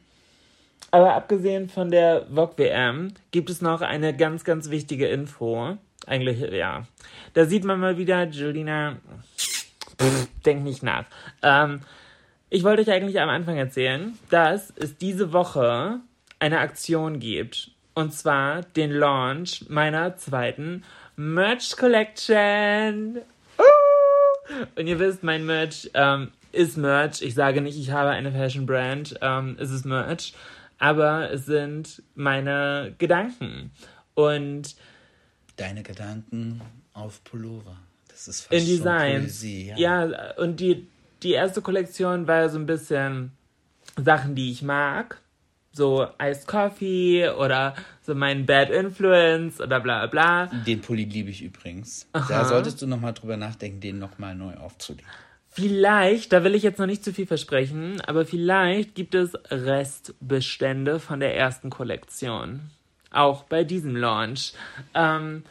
[0.91, 5.77] aber abgesehen von der VOG-WM gibt es noch eine ganz, ganz wichtige Info.
[6.07, 6.87] Eigentlich, ja.
[7.33, 8.99] Da sieht man mal wieder, Julina,
[9.37, 9.67] pff,
[10.47, 11.07] denkt nicht nach.
[11.43, 11.81] Ähm,
[12.49, 15.99] ich wollte euch eigentlich am Anfang erzählen, dass es diese Woche
[16.39, 17.73] eine Aktion gibt.
[17.95, 20.85] Und zwar den Launch meiner zweiten
[21.17, 23.19] Merch Collection.
[23.59, 24.65] Uh!
[24.77, 27.23] Und ihr wisst, mein Merch ähm, ist Merch.
[27.23, 29.17] Ich sage nicht, ich habe eine Fashion Brand.
[29.21, 30.35] Ähm, es ist Merch.
[30.79, 33.71] Aber es sind meine Gedanken.
[34.15, 34.75] Und
[35.57, 36.61] Deine Gedanken
[36.95, 37.77] auf Pullover.
[38.09, 39.25] Das ist fast in schon Designs.
[39.25, 40.35] Poesie, ja.
[40.37, 40.89] und die,
[41.23, 43.33] die erste Kollektion war so ein bisschen
[43.97, 45.21] Sachen, die ich mag.
[45.75, 50.63] So Iced Coffee oder so mein Bad Influence oder bla bla bla.
[50.65, 52.09] Den Pulli liebe ich übrigens.
[52.13, 55.11] Da solltest du nochmal drüber nachdenken, den nochmal neu aufzulegen.
[55.51, 61.01] Vielleicht, da will ich jetzt noch nicht zu viel versprechen, aber vielleicht gibt es Restbestände
[61.01, 62.71] von der ersten Kollektion.
[63.11, 64.53] Auch bei diesem Launch.
[64.95, 65.45] Ähm,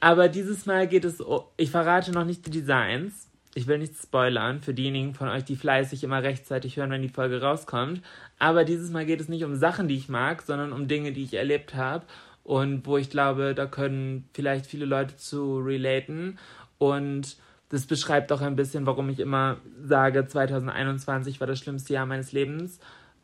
[0.00, 1.22] aber dieses Mal geht es,
[1.56, 3.28] ich verrate noch nicht die Designs.
[3.56, 7.08] Ich will nichts spoilern für diejenigen von euch, die fleißig immer rechtzeitig hören, wenn die
[7.08, 8.02] Folge rauskommt.
[8.38, 11.22] Aber dieses Mal geht es nicht um Sachen, die ich mag, sondern um Dinge, die
[11.22, 12.04] ich erlebt habe
[12.44, 16.38] und wo ich glaube, da können vielleicht viele Leute zu relaten.
[16.76, 17.38] Und
[17.70, 22.32] das beschreibt auch ein bisschen, warum ich immer sage, 2021 war das schlimmste Jahr meines
[22.32, 22.78] Lebens.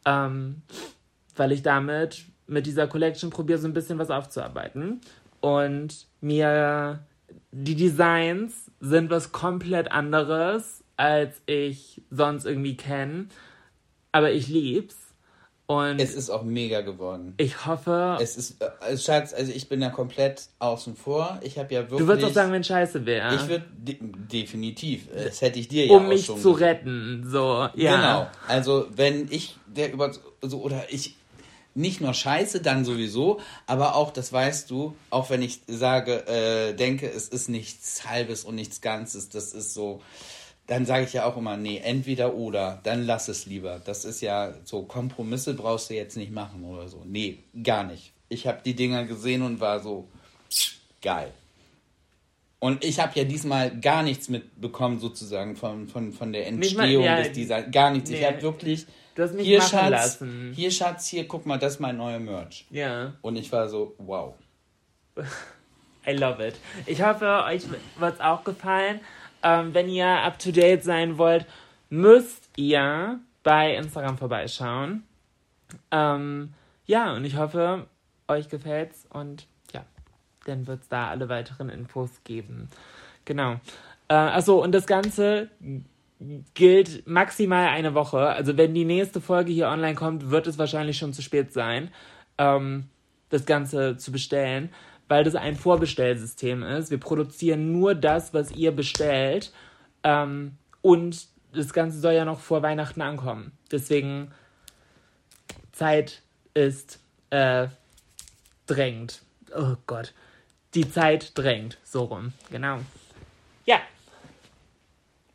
[0.06, 0.62] Ähm,
[1.36, 5.02] weil ich damit mit dieser Collection probiere, so ein bisschen was aufzuarbeiten.
[5.42, 7.00] Und mir
[7.50, 13.26] die Designs sind was komplett anderes, als ich sonst irgendwie kenne.
[14.12, 14.96] Aber ich lieb's.
[15.66, 17.34] Und Es ist auch mega geworden.
[17.38, 21.38] ich hoffe, Es ist, äh, also Schatz, also ich bin da komplett außen vor.
[21.42, 22.00] Ich habe ja wirklich.
[22.00, 23.34] du würdest auch sagen, wenn scheiße wäre.
[23.34, 25.08] ich würde de definitiv.
[25.14, 26.80] Das hätte ich dir ja um auch mich schon zu gesagt.
[26.80, 27.24] retten.
[27.26, 27.96] So, ja.
[27.96, 28.26] Genau.
[28.48, 30.12] Also wenn ich der über
[30.42, 31.16] so oder ich
[31.74, 36.74] nicht nur Scheiße, dann sowieso, aber auch, das weißt du, auch wenn ich sage, äh,
[36.74, 40.02] denke, es ist nichts Halbes und nichts Ganzes, das ist so,
[40.66, 43.80] dann sage ich ja auch immer, nee, entweder oder, dann lass es lieber.
[43.84, 47.02] Das ist ja so, Kompromisse brauchst du jetzt nicht machen oder so.
[47.04, 48.12] Nee, gar nicht.
[48.28, 50.08] Ich habe die Dinger gesehen und war so,
[51.02, 51.32] geil.
[52.58, 56.84] Und ich habe ja diesmal gar nichts mitbekommen, sozusagen, von, von, von der Nicht mal-
[56.84, 57.72] Entstehung ja, des Designs.
[57.72, 58.10] Gar nichts.
[58.10, 58.26] Ich nee.
[58.26, 58.86] habe wirklich.
[59.14, 60.52] Du hast mich hier, machen Schatz, lassen.
[60.54, 62.66] hier, Schatz, hier, guck mal, das ist mein neuer Merch.
[62.70, 63.12] Ja.
[63.20, 64.34] Und ich war so, wow.
[66.06, 66.54] I love it.
[66.86, 67.62] Ich hoffe, euch
[67.98, 69.00] wird's auch gefallen.
[69.42, 71.46] Ähm, wenn ihr up to date sein wollt,
[71.90, 75.04] müsst ihr bei Instagram vorbeischauen.
[75.90, 76.54] Ähm,
[76.86, 77.86] ja, und ich hoffe,
[78.28, 79.84] euch gefällt's und ja,
[80.46, 82.68] dann wird's da alle weiteren Infos geben.
[83.24, 83.60] Genau.
[84.08, 85.50] Äh, achso, und das Ganze
[86.54, 88.20] gilt maximal eine Woche.
[88.20, 91.90] Also wenn die nächste Folge hier online kommt, wird es wahrscheinlich schon zu spät sein,
[92.38, 92.88] ähm,
[93.28, 94.70] das Ganze zu bestellen,
[95.08, 96.90] weil das ein Vorbestellsystem ist.
[96.90, 99.52] Wir produzieren nur das, was ihr bestellt.
[100.02, 103.52] Ähm, und das Ganze soll ja noch vor Weihnachten ankommen.
[103.70, 104.32] Deswegen
[105.72, 106.22] Zeit
[106.54, 107.00] ist
[107.30, 107.68] äh,
[108.66, 109.22] drängend.
[109.54, 110.14] Oh Gott.
[110.74, 111.78] Die Zeit drängt.
[111.84, 112.32] So rum.
[112.50, 112.78] Genau.
[113.66, 113.80] Ja.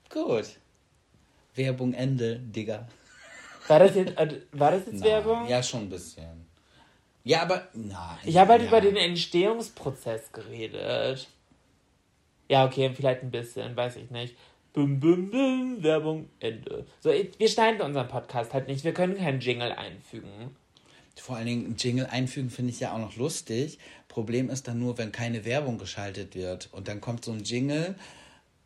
[0.09, 0.57] Gut.
[1.57, 2.87] Werbung Ende, Digga.
[3.67, 5.47] War das jetzt, äh, war das jetzt Werbung?
[5.47, 6.47] Ja, schon ein bisschen.
[7.23, 8.19] Ja, aber nein.
[8.23, 8.67] Ich habe halt ja.
[8.69, 11.27] über den Entstehungsprozess geredet.
[12.49, 14.35] Ja, okay, vielleicht ein bisschen, weiß ich nicht.
[14.71, 16.85] Bum, bum, bum, Werbung, Ende.
[17.01, 18.85] So, wir schneiden unseren Podcast halt nicht.
[18.85, 20.55] Wir können keinen Jingle einfügen.
[21.15, 23.79] Vor allen Dingen Jingle einfügen finde ich ja auch noch lustig.
[24.07, 26.69] Problem ist dann nur, wenn keine Werbung geschaltet wird.
[26.71, 27.95] Und dann kommt so ein Jingle,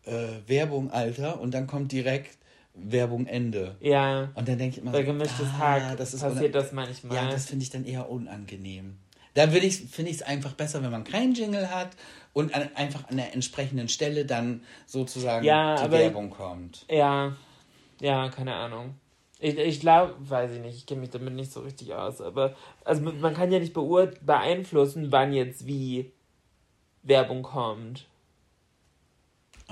[0.06, 2.38] äh, Werbung, Alter, und dann kommt direkt
[2.74, 3.76] Werbung, Ende.
[3.80, 6.72] Ja, Und dann denke ich immer bei so, gemischtes ah, Hack das ist passiert das
[6.72, 7.16] manchmal.
[7.16, 8.98] Ja, das finde ich dann eher unangenehm.
[9.34, 11.92] Da ich, finde ich es einfach besser, wenn man keinen Jingle hat
[12.34, 16.86] und an, einfach an der entsprechenden Stelle dann sozusagen Ja, die Werbung kommt.
[16.90, 17.36] Ja,
[18.02, 18.96] ja, keine Ahnung.
[19.40, 22.56] Ich, ich glaube, weiß ich nicht, ich kenne mich damit nicht so richtig aus, aber
[22.84, 26.12] also man kann ja nicht beeinflussen, wann jetzt wie
[27.04, 28.06] Werbung kommt.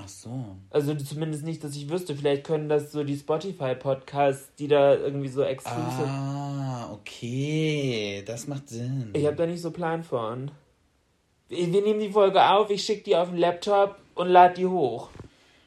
[0.01, 0.55] Ach so.
[0.69, 2.15] Also zumindest nicht, dass ich wüsste.
[2.15, 6.07] Vielleicht können das so die Spotify-Podcasts, die da irgendwie so exclusive.
[6.07, 8.23] Ah, okay.
[8.25, 9.11] Das macht Sinn.
[9.13, 10.51] Ich habe da nicht so Plan von.
[11.47, 14.67] Wir wir nehmen die Folge auf, ich schicke die auf den Laptop und lade die
[14.67, 15.09] hoch.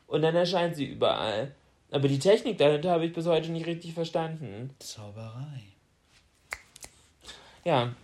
[0.06, 1.54] Und dann erscheint sie überall.
[1.90, 4.70] Aber die Technik dahinter habe ich bis heute nicht richtig verstanden.
[4.78, 5.62] Zauberei.
[7.64, 7.94] Ja.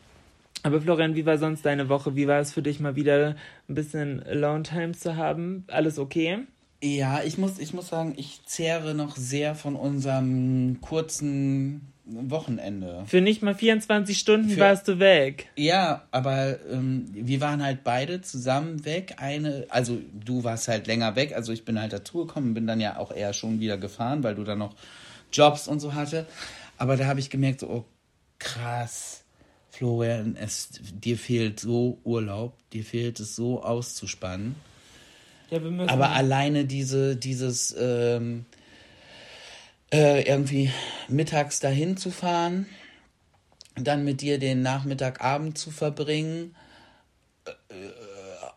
[0.68, 2.14] Aber Florian, wie war sonst deine Woche?
[2.14, 3.36] Wie war es für dich mal wieder
[3.70, 5.64] ein bisschen Alone Time zu haben?
[5.68, 6.40] Alles okay?
[6.82, 13.02] Ja, ich muss, ich muss sagen, ich zehre noch sehr von unserem kurzen Wochenende.
[13.06, 15.48] Für nicht mal 24 Stunden Für- warst du weg.
[15.56, 19.14] Ja, aber ähm, wir waren halt beide zusammen weg.
[19.16, 22.98] Eine, also du warst halt länger weg, also ich bin halt dazugekommen, bin dann ja
[22.98, 24.74] auch eher schon wieder gefahren, weil du dann noch
[25.32, 26.26] Jobs und so hatte.
[26.76, 27.84] Aber da habe ich gemerkt, so, oh
[28.38, 29.24] krass,
[29.78, 34.56] Florian, es, dir fehlt so Urlaub, dir fehlt es so auszuspannen.
[35.50, 35.60] Ja.
[35.86, 38.44] Aber alleine diese, dieses ähm,
[39.92, 40.72] äh, irgendwie
[41.06, 42.66] mittags dahin zu fahren,
[43.76, 46.56] dann mit dir den Nachmittagabend zu verbringen,
[47.46, 47.52] äh,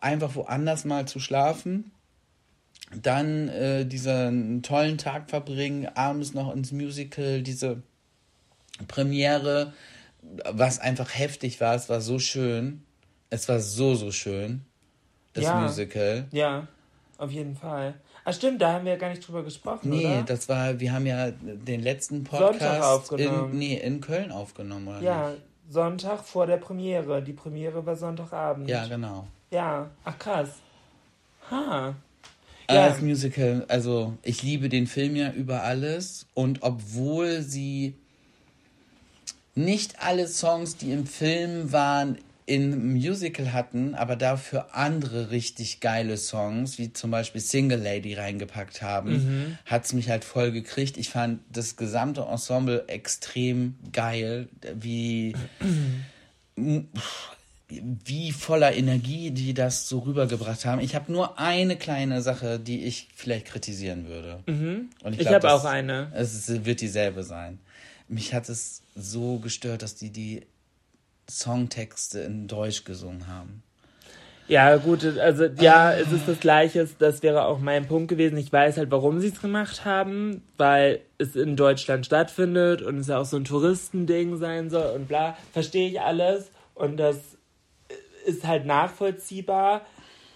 [0.00, 1.92] einfach woanders mal zu schlafen,
[3.00, 7.80] dann äh, diesen tollen Tag verbringen, abends noch ins Musical, diese
[8.88, 9.72] Premiere,
[10.50, 12.82] was einfach heftig war, es war so schön,
[13.30, 14.62] es war so, so schön,
[15.32, 15.60] das Ja.
[15.60, 16.26] Musical.
[16.32, 16.66] Ja,
[17.18, 17.94] auf jeden Fall.
[18.24, 20.22] Ah, stimmt, da haben wir ja gar nicht drüber gesprochen, Nee, oder?
[20.22, 23.52] das war, wir haben ja den letzten Sonntag Podcast aufgenommen.
[23.52, 25.42] In, nee, in Köln aufgenommen, oder ja, nicht?
[25.68, 27.22] Sonntag vor der Premiere.
[27.22, 28.68] Die Premiere war Sonntagabend.
[28.68, 29.26] Ja, genau.
[29.50, 30.50] Ja, ach krass.
[31.50, 31.94] Ha.
[32.68, 32.74] Ja.
[32.74, 32.88] Ja.
[32.88, 37.96] Das Musical, also ich liebe den Film ja über alles und obwohl sie
[39.54, 46.16] nicht alle Songs, die im Film waren, im Musical hatten, aber dafür andere richtig geile
[46.16, 50.96] Songs, wie zum Beispiel Single Lady reingepackt haben, hat's mich halt voll gekriegt.
[50.96, 55.34] Ich fand das gesamte Ensemble extrem geil, wie
[57.68, 60.80] wie voller Energie die das so rübergebracht haben.
[60.82, 64.40] Ich habe nur eine kleine Sache, die ich vielleicht kritisieren würde.
[64.46, 66.12] Und Ich glaub, habe das- auch eine.
[66.14, 67.60] Es wird dieselbe sein.
[68.12, 70.46] Mich hat es so gestört, dass die die
[71.30, 73.62] Songtexte in Deutsch gesungen haben.
[74.48, 76.86] Ja, gut, also ja, es ist das Gleiche.
[76.98, 78.36] Das wäre auch mein Punkt gewesen.
[78.36, 83.06] Ich weiß halt, warum sie es gemacht haben, weil es in Deutschland stattfindet und es
[83.06, 85.38] ja auch so ein Touristending sein soll und bla.
[85.54, 87.16] Verstehe ich alles und das
[88.26, 89.86] ist halt nachvollziehbar.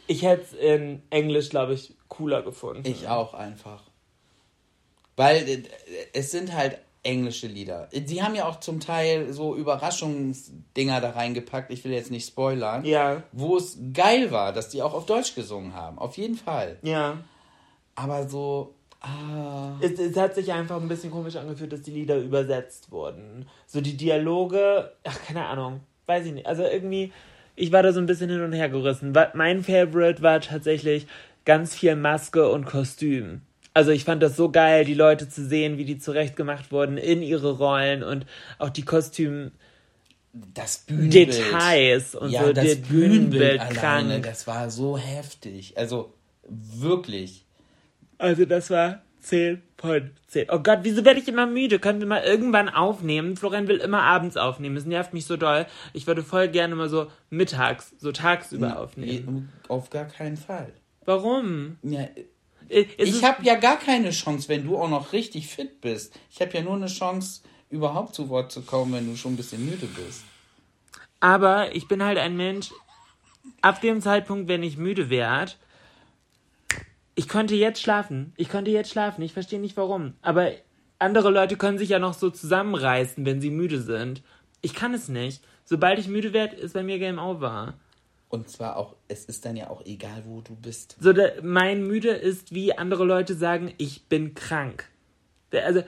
[0.06, 2.86] Ich hätte es in Englisch, glaube ich, cooler gefunden.
[2.86, 3.82] Ich auch einfach.
[5.16, 5.62] Weil äh,
[6.14, 7.88] es sind halt englische Lieder.
[7.92, 11.70] Die haben ja auch zum Teil so Überraschungsdinger da reingepackt.
[11.70, 12.84] Ich will jetzt nicht spoilern.
[12.84, 15.98] Ja, Wo es geil war, dass die auch auf Deutsch gesungen haben.
[15.98, 16.78] Auf jeden Fall.
[16.82, 17.18] ja.
[17.98, 18.74] Aber so.
[19.00, 19.76] Ah.
[19.80, 23.46] Es, es hat sich einfach ein bisschen komisch angefühlt, dass die Lieder übersetzt wurden.
[23.66, 26.46] So die Dialoge, ach, keine Ahnung, weiß ich nicht.
[26.46, 27.12] Also irgendwie,
[27.54, 29.14] ich war da so ein bisschen hin und her gerissen.
[29.32, 31.07] Mein Favorite war tatsächlich
[31.46, 33.42] ganz viel Maske und Kostüm.
[33.76, 37.20] Also ich fand das so geil, die Leute zu sehen, wie die zurechtgemacht wurden in
[37.20, 38.24] ihre Rollen und
[38.58, 39.50] auch die Kostüm
[40.54, 41.28] Das Bühnenbild.
[41.34, 44.22] Details und ja, so das das Bühnenbild alleine, krank.
[44.24, 45.76] das war so heftig.
[45.76, 46.14] Also
[46.48, 47.44] wirklich.
[48.16, 50.46] Also das war 10 von 10.
[50.50, 51.78] Oh Gott, wieso werde ich immer müde?
[51.78, 53.36] Können wir mal irgendwann aufnehmen?
[53.36, 54.78] Florian will immer abends aufnehmen.
[54.78, 55.66] Es nervt mich so doll.
[55.92, 59.52] Ich würde voll gerne mal so mittags, so tagsüber aufnehmen.
[59.68, 60.72] Auf gar keinen Fall.
[61.04, 61.76] Warum?
[61.82, 62.08] Ja,
[62.68, 66.18] ich ist- habe ja gar keine Chance, wenn du auch noch richtig fit bist.
[66.30, 69.36] Ich habe ja nur eine Chance, überhaupt zu Wort zu kommen, wenn du schon ein
[69.36, 70.22] bisschen müde bist.
[71.20, 72.70] Aber ich bin halt ein Mensch,
[73.62, 75.52] ab dem Zeitpunkt, wenn ich müde werde,
[77.14, 78.32] ich könnte jetzt schlafen.
[78.36, 79.22] Ich könnte jetzt schlafen.
[79.22, 80.14] Ich verstehe nicht warum.
[80.20, 80.50] Aber
[80.98, 84.22] andere Leute können sich ja noch so zusammenreißen, wenn sie müde sind.
[84.60, 85.42] Ich kann es nicht.
[85.64, 87.74] Sobald ich müde werde, ist bei mir Game Over.
[88.28, 90.96] Und zwar auch, es ist dann ja auch egal, wo du bist.
[91.00, 94.88] So, der, mein müde ist, wie andere Leute sagen, ich bin krank.
[95.52, 95.82] Also,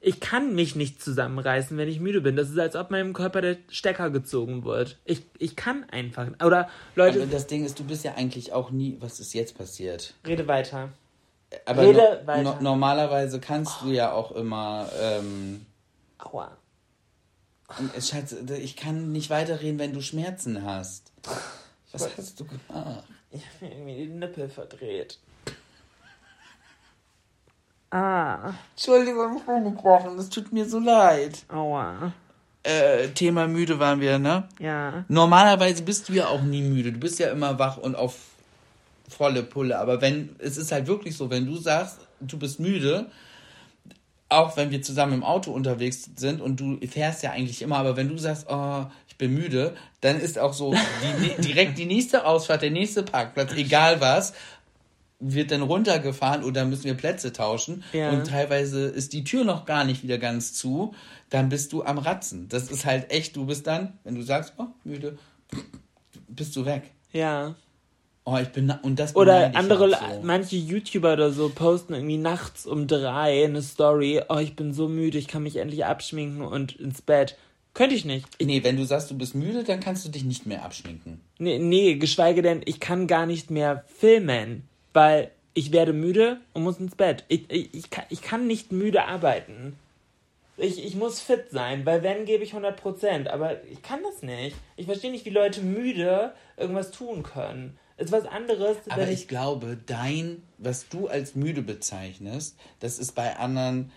[0.00, 2.36] ich kann mich nicht zusammenreißen, wenn ich müde bin.
[2.36, 4.98] Das ist, als ob meinem Körper der Stecker gezogen wird.
[5.04, 6.28] Ich, ich kann einfach.
[6.44, 7.22] Oder Leute.
[7.22, 8.96] Aber das Ding ist, du bist ja eigentlich auch nie.
[9.00, 10.14] Was ist jetzt passiert?
[10.26, 10.90] Rede weiter.
[11.64, 12.42] Aber Rede no, weiter.
[12.42, 14.88] no, normalerweise kannst du ja auch immer.
[15.00, 15.66] Ähm,
[16.18, 16.56] Aua.
[18.00, 21.12] Schatz, ich kann nicht weiterreden, wenn du Schmerzen hast.
[22.04, 23.04] Was hast du gemacht?
[23.30, 25.18] Ich habe mir irgendwie die Nippel verdreht.
[27.90, 28.52] Ah.
[28.74, 30.18] Entschuldigung, ich bin gebrochen.
[30.18, 31.44] Es tut mir so leid.
[31.48, 32.12] Aua.
[32.62, 34.48] Äh, Thema müde waren wir, ne?
[34.58, 35.04] Ja.
[35.08, 36.92] Normalerweise bist du ja auch nie müde.
[36.92, 38.16] Du bist ja immer wach und auf
[39.08, 39.78] volle Pulle.
[39.78, 43.06] Aber wenn, es ist halt wirklich so, wenn du sagst, du bist müde,
[44.28, 47.96] auch wenn wir zusammen im Auto unterwegs sind und du fährst ja eigentlich immer, aber
[47.96, 50.74] wenn du sagst, oh, ich bin müde, dann ist auch so
[51.22, 54.34] die, direkt die nächste Ausfahrt, der nächste Parkplatz, egal was,
[55.18, 58.10] wird dann runtergefahren oder müssen wir Plätze tauschen Ja.
[58.10, 60.94] und teilweise ist die Tür noch gar nicht wieder ganz zu,
[61.30, 62.48] dann bist du am Ratzen.
[62.48, 65.18] Das ist halt echt, du bist dann, wenn du sagst, oh, müde,
[66.28, 66.90] bist du weg.
[67.12, 67.54] Ja.
[68.28, 69.96] Oh, ich bin, und das Oder andere, so.
[70.24, 74.20] manche YouTuber oder so posten irgendwie nachts um drei eine Story.
[74.28, 77.36] Oh, ich bin so müde, ich kann mich endlich abschminken und ins Bett.
[77.72, 78.26] Könnte ich nicht.
[78.38, 81.20] Ich, Nee, wenn du sagst, du bist müde, dann kannst du dich nicht mehr abschminken.
[81.38, 86.64] nee, nee, geschweige denn, ich kann gar nicht mehr filmen, weil ich werde müde und
[86.64, 87.24] muss ins Bett.
[87.28, 89.76] Ich, ich, ich, kann, ich kann nicht müde arbeiten.
[90.56, 94.56] Ich, ich muss fit sein, weil wenn, gebe ich 100%, aber ich kann das nicht.
[94.76, 97.78] Ich verstehe nicht, wie Leute müde irgendwas tun können.
[97.98, 103.36] Ist was anderes, Aber ich glaube, dein, was du als müde bezeichnest, das ist bei
[103.36, 103.90] anderen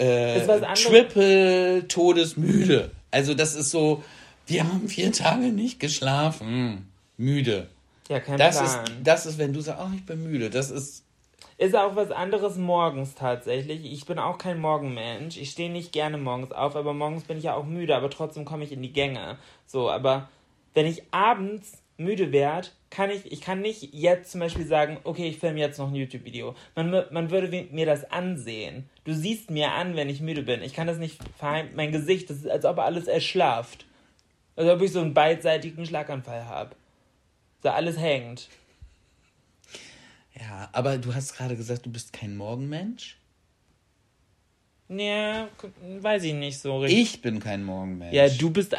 [0.00, 0.82] äh, Ist was anderes.
[0.84, 2.90] Triple Todesmüde.
[3.10, 4.02] Also das ist so,
[4.46, 6.90] wir haben vier Tage nicht geschlafen.
[7.16, 7.68] Müde.
[8.08, 8.84] ja, kein Das Plan.
[8.84, 10.50] ist, das ist, wenn du sagst, oh, ich bin müde.
[10.50, 11.04] Das ist,
[11.58, 13.84] Ist auch was anderes morgens tatsächlich.
[13.92, 15.36] Ich bin auch kein Morgenmensch.
[15.36, 18.44] Ich stehe nicht gerne morgens auf, aber morgens bin ich ja auch müde, aber trotzdem
[18.44, 19.36] komme ich in die Gänge.
[19.66, 20.28] So, aber
[20.72, 25.28] wenn ich abends müde werde, kann ich, ich kann nicht jetzt zum Beispiel sagen, okay,
[25.28, 26.54] ich filme jetzt noch ein YouTube-Video.
[26.76, 28.88] Man, man würde mir das ansehen.
[29.04, 30.62] Du siehst mir an, wenn ich müde bin.
[30.62, 33.84] Ich kann das nicht verheim, mein Gesicht, das ist, als ob alles erschlafft.
[34.54, 36.76] Als ob ich so einen beidseitigen Schlaganfall habe.
[37.62, 38.48] So alles hängt.
[40.38, 43.18] ja, aber du hast gerade gesagt, du bist kein Morgenmensch.
[44.88, 45.48] Ja,
[46.00, 47.02] weiß ich nicht so richtig.
[47.02, 48.14] Ich bin kein Morgenmensch.
[48.14, 48.76] Ja, du bist.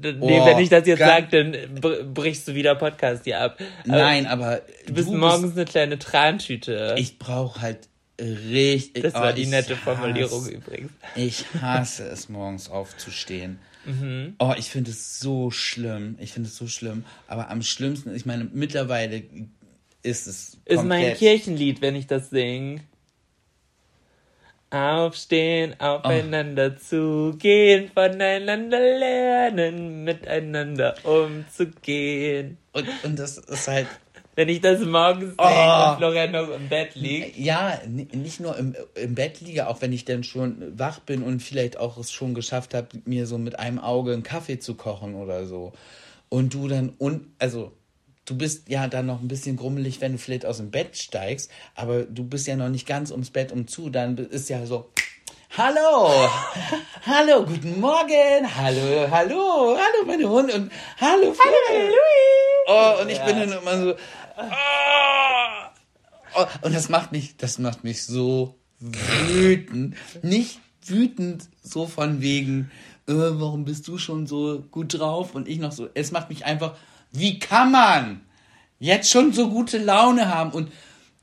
[0.00, 3.58] Nee, Oh, wenn ich das jetzt sage, dann br- brichst du wieder Podcast hier ab.
[3.88, 6.94] Aber Nein, aber Du bist morgens eine kleine Trantüte.
[6.98, 7.88] ich brauche halt
[8.20, 9.02] richtig.
[9.02, 10.92] das war oh, die ich nette hasse- Formulierung übrigens.
[11.14, 13.58] Ich hasse es, morgens aufzustehen.
[13.84, 14.34] Mhm.
[14.38, 16.16] Oh, ich finde es so schlimm.
[16.20, 17.04] Ich finde es so schlimm.
[17.28, 19.22] Aber am schlimmsten, ich meine, mittlerweile
[20.02, 20.58] ist es.
[20.64, 22.80] Ist mein Kirchenlied, wenn ich das singe.
[24.70, 32.58] Aufstehen, aufeinander zugehen, voneinander lernen, miteinander umzugehen.
[32.72, 33.86] Und, und das ist halt.
[34.34, 35.44] Wenn ich das morgens Oh.
[35.44, 37.38] und Florian noch im Bett liegt.
[37.38, 41.22] Ja, ni- nicht nur im, im Bett liege, auch wenn ich dann schon wach bin
[41.22, 44.74] und vielleicht auch es schon geschafft habe, mir so mit einem Auge einen Kaffee zu
[44.74, 45.72] kochen oder so.
[46.28, 47.72] Und du dann, und, also,
[48.26, 51.50] du bist ja dann noch ein bisschen grummelig, wenn du vielleicht aus dem Bett steigst,
[51.74, 54.90] aber du bist ja noch nicht ganz ums Bett um zu, dann ist ja so,
[55.56, 56.10] Hallo,
[57.06, 61.96] hallo, guten Morgen, hallo, hallo, hallo meine Hunde und hallo, hallo,
[62.68, 63.94] Oh, und ich bin dann immer so,
[64.36, 64.42] oh,
[66.34, 69.94] oh, und das macht mich, das macht mich so wütend.
[70.22, 72.72] Nicht wütend so von wegen,
[73.06, 75.88] äh, warum bist du schon so gut drauf und ich noch so.
[75.94, 76.76] Es macht mich einfach,
[77.18, 78.20] wie kann man
[78.78, 80.70] jetzt schon so gute Laune haben und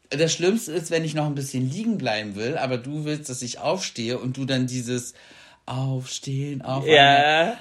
[0.09, 3.41] das Schlimmste ist, wenn ich noch ein bisschen liegen bleiben will, aber du willst, dass
[3.41, 5.13] ich aufstehe und du dann dieses
[5.65, 7.55] Aufstehen, auf Ja.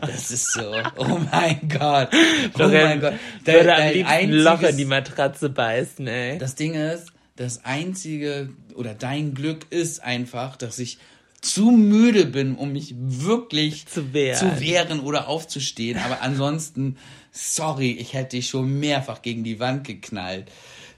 [0.00, 0.72] das ist so.
[0.96, 2.08] Oh mein Gott.
[2.12, 2.16] Oh
[2.54, 3.14] Florian mein Gott.
[3.44, 6.38] würde am liebsten Loch in die Matratze beißen, ey.
[6.38, 10.98] Das Ding ist, das einzige oder dein Glück ist einfach, dass ich
[11.40, 14.38] zu müde bin, um mich wirklich Zu wehren.
[14.38, 15.98] zu wehren oder aufzustehen.
[15.98, 16.96] Aber ansonsten,
[17.32, 20.46] sorry, ich hätte dich schon mehrfach gegen die Wand geknallt.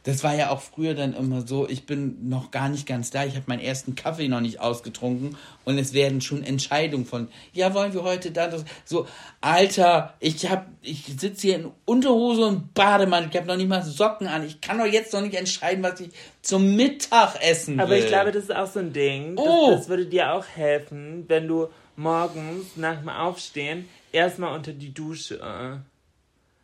[0.02, 3.24] Das war ja auch früher dann immer so, ich bin noch gar nicht ganz da,
[3.24, 7.72] ich habe meinen ersten Kaffee noch nicht ausgetrunken und es werden schon Entscheidungen von, ja,
[7.72, 9.06] wollen wir heute da das so
[9.40, 13.82] Alter, ich hab ich sitze hier in Unterhose und Bademantel, ich habe noch nicht mal
[13.82, 14.44] Socken an.
[14.44, 16.10] Ich kann doch jetzt noch nicht entscheiden, was ich
[16.42, 17.84] zum Mittag essen will.
[17.84, 19.36] Aber ich glaube, das ist auch so ein Ding.
[19.36, 19.70] Das, Oh.
[19.70, 25.82] das würde dir auch helfen, wenn du morgens nach dem Aufstehen erstmal unter die Dusche.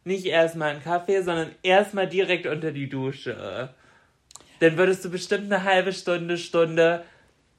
[0.05, 3.75] Nicht erstmal einen Kaffee, sondern erstmal direkt unter die Dusche.
[4.61, 7.05] Dann würdest du bestimmt eine halbe Stunde, Stunde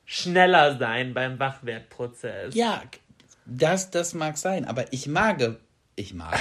[0.06, 2.54] schneller sein beim Wachwertprozess.
[2.56, 2.82] Ja,
[3.46, 5.58] das, das mag sein, aber ich mag,
[5.96, 6.40] ich mag,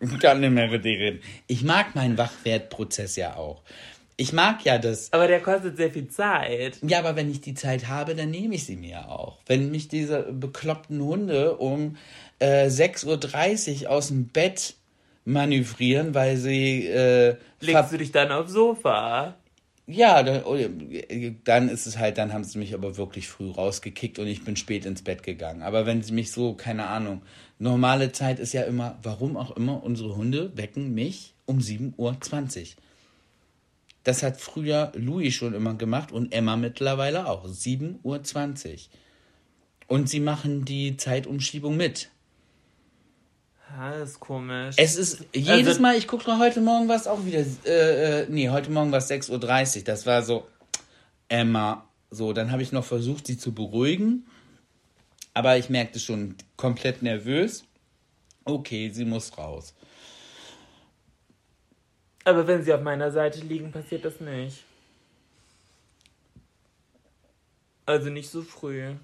[0.00, 1.20] ich kann nicht mehr mit dir reden.
[1.46, 3.62] Ich mag meinen Wachwertprozess ja auch.
[4.16, 6.78] Ich mag ja das, Aber der kostet sehr viel Zeit.
[6.82, 9.38] ja, aber wenn ich die Zeit habe, dann nehme ich sie mir auch.
[9.46, 11.96] Wenn mich diese bekloppten Hunde um
[12.42, 14.74] äh, 6.30 Uhr aus dem Bett
[15.24, 19.36] manövrieren, weil sie äh, Legst du dich dann aufs Sofa?
[19.86, 20.56] Ja, dann, oh,
[21.44, 24.56] dann ist es halt, dann haben sie mich aber wirklich früh rausgekickt und ich bin
[24.56, 25.62] spät ins Bett gegangen.
[25.62, 27.22] Aber wenn sie mich so, keine Ahnung,
[27.58, 32.66] normale Zeit ist ja immer, warum auch immer, unsere Hunde wecken mich um 7.20 Uhr.
[34.04, 37.46] Das hat früher Louis schon immer gemacht und Emma mittlerweile auch.
[37.46, 38.78] 7.20 Uhr.
[39.88, 42.11] Und sie machen die Zeitumschiebung mit.
[43.74, 44.74] Ja, das ist komisch.
[44.78, 48.26] Es ist jedes Also- Mal, ich gucke heute Morgen war es auch wieder, äh, äh,
[48.28, 49.84] nee, heute Morgen war es 6.30 Uhr.
[49.84, 50.46] Das war so,
[51.28, 54.26] Emma, so, dann habe ich noch versucht, sie zu beruhigen.
[55.34, 57.64] Aber ich merkte schon, komplett nervös.
[58.44, 59.74] Okay, sie muss raus.
[62.24, 64.64] Aber wenn sie auf meiner Seite liegen, passiert das nicht.
[67.86, 68.94] Also nicht so früh.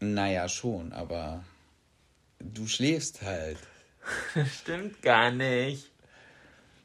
[0.00, 1.44] Naja, schon, aber
[2.52, 3.58] du schläfst halt.
[4.60, 5.90] Stimmt gar nicht.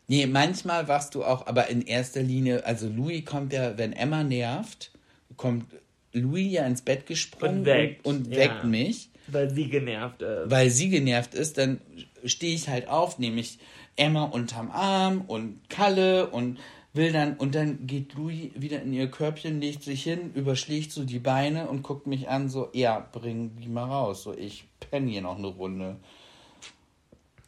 [0.07, 4.23] Nee, manchmal wachst du auch, aber in erster Linie, also Louis kommt ja, wenn Emma
[4.23, 4.91] nervt,
[5.37, 5.65] kommt
[6.13, 8.39] Louis ja ins Bett gesprungen Und weckt, und, und ja.
[8.39, 9.09] weckt mich.
[9.27, 10.49] Weil sie genervt ist.
[10.49, 11.79] weil sie genervt ist, dann
[12.25, 13.59] stehe ich halt auf, nehme ich
[13.95, 16.57] Emma unterm Arm und Kalle und
[16.93, 21.05] will dann, und dann geht Louis wieder in ihr Körbchen, legt sich hin, überschlägt so
[21.05, 25.09] die Beine und guckt mich an, so, ja, bring die mal raus, so, ich penne
[25.11, 25.97] hier noch eine Runde.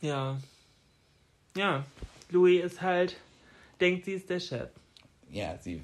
[0.02, 0.40] Ja.
[1.56, 1.86] Ja.
[2.30, 3.18] Louis ist halt,
[3.80, 4.70] denkt, sie ist der Chef.
[5.32, 5.82] Ja, sie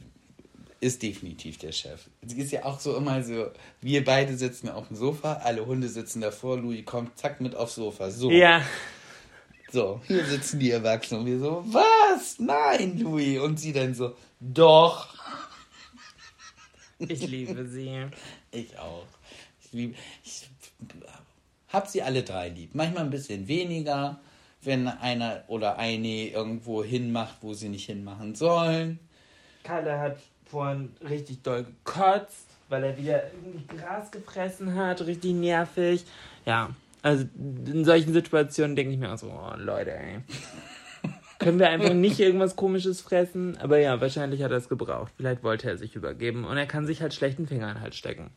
[0.79, 2.07] ist definitiv der Chef.
[2.21, 3.47] Sie ist ja auch so immer so,
[3.81, 7.75] wir beide sitzen auf dem Sofa, alle Hunde sitzen davor, Louis kommt, zack, mit aufs
[7.75, 8.29] Sofa, so.
[8.29, 8.61] Ja.
[9.77, 12.39] So, hier sitzen die Erwachsenen und wir so, was?
[12.39, 13.39] Nein, Louis.
[13.39, 15.13] Und sie dann so, doch.
[16.97, 18.07] Ich liebe sie.
[18.49, 19.05] Ich auch.
[19.61, 20.49] Ich, lieb, ich
[21.69, 22.73] hab sie alle drei lieb.
[22.73, 24.19] Manchmal ein bisschen weniger,
[24.63, 28.97] wenn einer oder eine irgendwo hinmacht, wo sie nicht hinmachen sollen.
[29.61, 36.03] Kalle hat vorhin richtig doll gekotzt, weil er wieder irgendwie Gras gefressen hat, richtig nervig.
[36.47, 36.71] Ja,
[37.01, 37.25] also
[37.65, 40.19] in solchen Situationen denke ich mir auch so, oh Leute, ey.
[41.39, 43.57] Können wir einfach nicht irgendwas komisches fressen?
[43.57, 45.13] Aber ja, wahrscheinlich hat er es gebraucht.
[45.17, 48.31] Vielleicht wollte er sich übergeben und er kann sich halt schlechten Fingern halt stecken.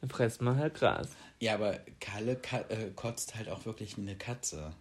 [0.00, 1.08] Dann fresst man halt Gras.
[1.40, 4.72] Ja, aber Kalle ka äh, kotzt halt auch wirklich wie eine Katze.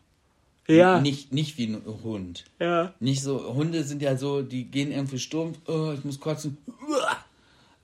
[0.68, 1.00] Ja.
[1.00, 2.46] Nicht, nicht wie ein Hund.
[2.60, 2.94] Ja.
[3.00, 6.58] Nicht so, Hunde sind ja so, die gehen irgendwie stumpf, oh, ich muss kotzen.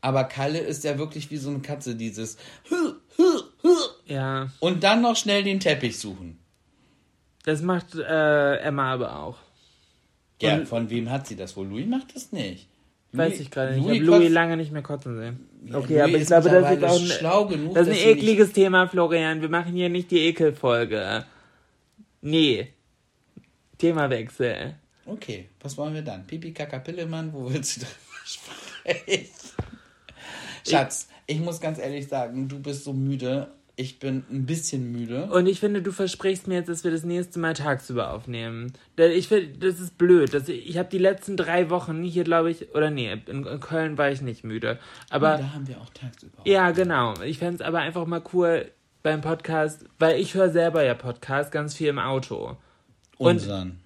[0.01, 2.37] Aber Kalle ist ja wirklich wie so eine Katze, dieses
[4.07, 4.49] Ja.
[4.59, 6.39] und dann noch schnell den Teppich suchen.
[7.45, 9.37] Das macht äh, Emma aber auch.
[10.41, 11.67] Ja, Und- von wem hat sie das wohl?
[11.67, 12.67] Louis macht das nicht.
[13.13, 13.85] Weiß Louis- ich gerade nicht.
[13.85, 15.49] Ich habe Louis lange nicht mehr kotzen sehen.
[15.65, 18.09] Ja, Okay, Louis aber ich glaube, das ist auch ein, schlau genug, das ist ein
[18.09, 19.41] ekliges Thema, Florian.
[19.41, 21.25] Wir machen hier nicht die Ekelfolge.
[22.21, 22.67] Nee.
[23.77, 24.75] Themawechsel.
[25.05, 26.27] Okay, was wollen wir dann?
[26.27, 27.93] Pipi Kaka Pillemann, wo willst du drüber
[28.25, 29.27] sprechen?
[30.67, 33.47] Schatz, ich muss ganz ehrlich sagen, du bist so müde.
[33.79, 35.25] Ich bin ein bisschen müde.
[35.25, 38.73] Und ich finde, du versprichst mir jetzt, dass wir das nächste Mal tagsüber aufnehmen.
[38.97, 40.33] Denn Ich finde, das ist blöd.
[40.33, 43.99] Das, ich habe die letzten drei Wochen hier, glaube ich, oder nee, in in Köln
[43.99, 44.79] war ich nicht müde.
[45.11, 46.39] Aber da haben wir auch tagsüber.
[46.43, 47.13] Ja, genau.
[47.21, 48.71] Ich fände es aber einfach mal cool
[49.03, 52.57] beim Podcast, weil ich höre selber ja Podcast ganz viel im Auto.
[53.19, 53.79] Und Unseren.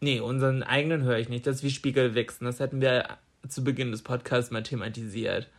[0.00, 1.46] nee, unseren eigenen höre ich nicht.
[1.46, 2.46] Das ist wie Spiegelwichsen.
[2.46, 3.04] Das hatten wir
[3.46, 5.50] zu Beginn des Podcasts mal thematisiert.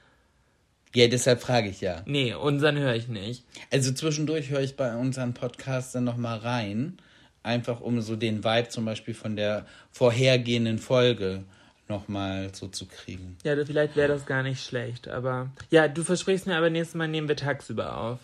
[0.96, 2.04] Ja, deshalb frage ich ja.
[2.06, 3.46] Nee, unseren höre ich nicht.
[3.72, 6.98] Also zwischendurch höre ich bei unseren Podcasts dann nochmal rein.
[7.42, 11.44] Einfach um so den Vibe zum Beispiel von der vorhergehenden Folge
[11.90, 13.38] nochmal so zu kriegen.
[13.44, 15.08] Ja, vielleicht wäre das gar nicht schlecht.
[15.08, 18.20] Aber ja, du versprichst mir aber nächstes Mal nehmen wir tagsüber auf.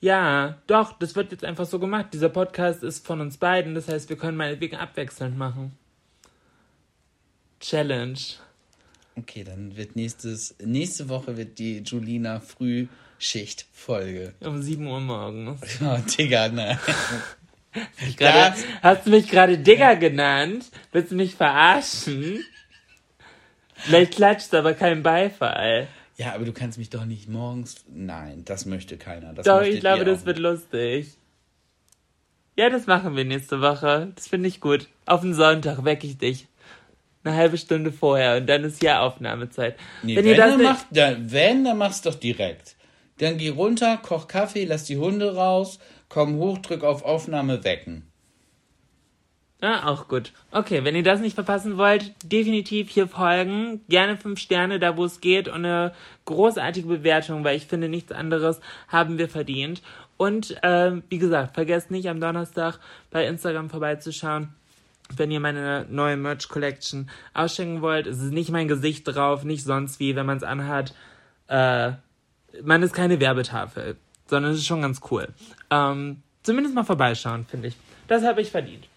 [0.00, 2.06] Ja, doch, das wird jetzt einfach so gemacht.
[2.12, 5.76] Dieser Podcast ist von uns beiden, das heißt, wir können meinetwegen abwechselnd machen.
[7.60, 8.18] Challenge.
[9.16, 14.34] Okay, dann wird nächstes, nächste Woche wird die Julina Frühschicht-Folge.
[14.40, 15.60] Um 7 Uhr morgens.
[15.82, 16.78] Oh, Digga, ne.
[18.16, 20.70] Grade, hast du mich gerade Digger genannt?
[20.92, 22.44] Willst du mich verarschen?
[23.74, 25.88] Vielleicht klatscht aber kein Beifall.
[26.16, 27.84] Ja, aber du kannst mich doch nicht morgens.
[27.88, 29.32] Nein, das möchte keiner.
[29.32, 31.16] Das doch, ich glaube, das wird lustig.
[32.56, 34.12] Ja, das machen wir nächste Woche.
[34.14, 34.88] Das finde ich gut.
[35.06, 36.46] Auf den Sonntag wecke ich dich.
[37.22, 39.76] Eine halbe Stunde vorher und dann ist hier Aufnahmezeit.
[40.02, 42.76] Nee, wenn, wenn, ihr das dann macht, dann, wenn, dann mach's doch direkt.
[43.18, 48.10] Dann geh runter, koch Kaffee, lass die Hunde raus, komm hoch, drück auf Aufnahme, wecken.
[49.62, 50.32] Ja, auch gut.
[50.52, 53.82] Okay, wenn ihr das nicht verpassen wollt, definitiv hier folgen.
[53.90, 55.92] Gerne fünf Sterne, da wo es geht und eine
[56.24, 59.82] großartige Bewertung, weil ich finde, nichts anderes haben wir verdient.
[60.16, 62.78] Und äh, wie gesagt, vergesst nicht am Donnerstag
[63.10, 64.54] bei Instagram vorbeizuschauen.
[65.16, 69.64] Wenn ihr meine neue Merch Collection ausschenken wollt, es ist nicht mein Gesicht drauf, nicht
[69.64, 70.94] sonst wie, wenn man es anhat.
[71.48, 71.92] Äh,
[72.62, 73.96] man ist keine Werbetafel,
[74.26, 75.28] sondern es ist schon ganz cool.
[75.70, 77.76] Ähm, zumindest mal vorbeischauen, finde ich.
[78.08, 78.88] Das habe ich verdient.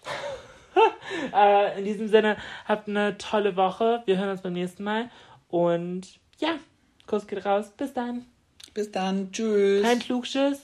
[1.34, 2.36] äh, in diesem Sinne,
[2.66, 4.02] habt eine tolle Woche.
[4.06, 5.10] Wir hören uns beim nächsten Mal.
[5.48, 6.56] Und ja,
[7.06, 7.72] Kuss geht raus.
[7.76, 8.24] Bis dann.
[8.72, 9.30] Bis dann.
[9.30, 9.82] Tschüss.
[9.82, 10.60] Kein Klugschiss?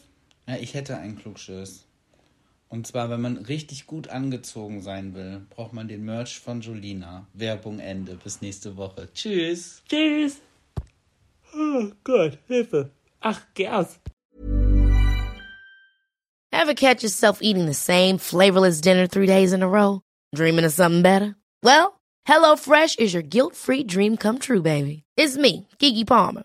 [0.46, 1.86] Ja, ich hätte einen Klugschiss.
[2.72, 7.26] Und zwar, wenn man richtig gut angezogen sein will, braucht man den Merch von Jolina.
[7.34, 8.14] Werbung Ende.
[8.14, 9.08] Bis nächste Woche.
[9.12, 9.82] Tschüss.
[9.88, 10.40] Tschüss.
[11.52, 12.90] Oh Gott, Hilfe.
[13.20, 13.98] Ach, geh aus.
[16.52, 20.02] Ever catch yourself eating the same flavorless dinner three days in a row?
[20.32, 21.34] Dreaming of something better?
[21.64, 25.02] Well, HelloFresh is your guilt-free dream come true, baby.
[25.16, 26.44] It's me, Kiki Palmer.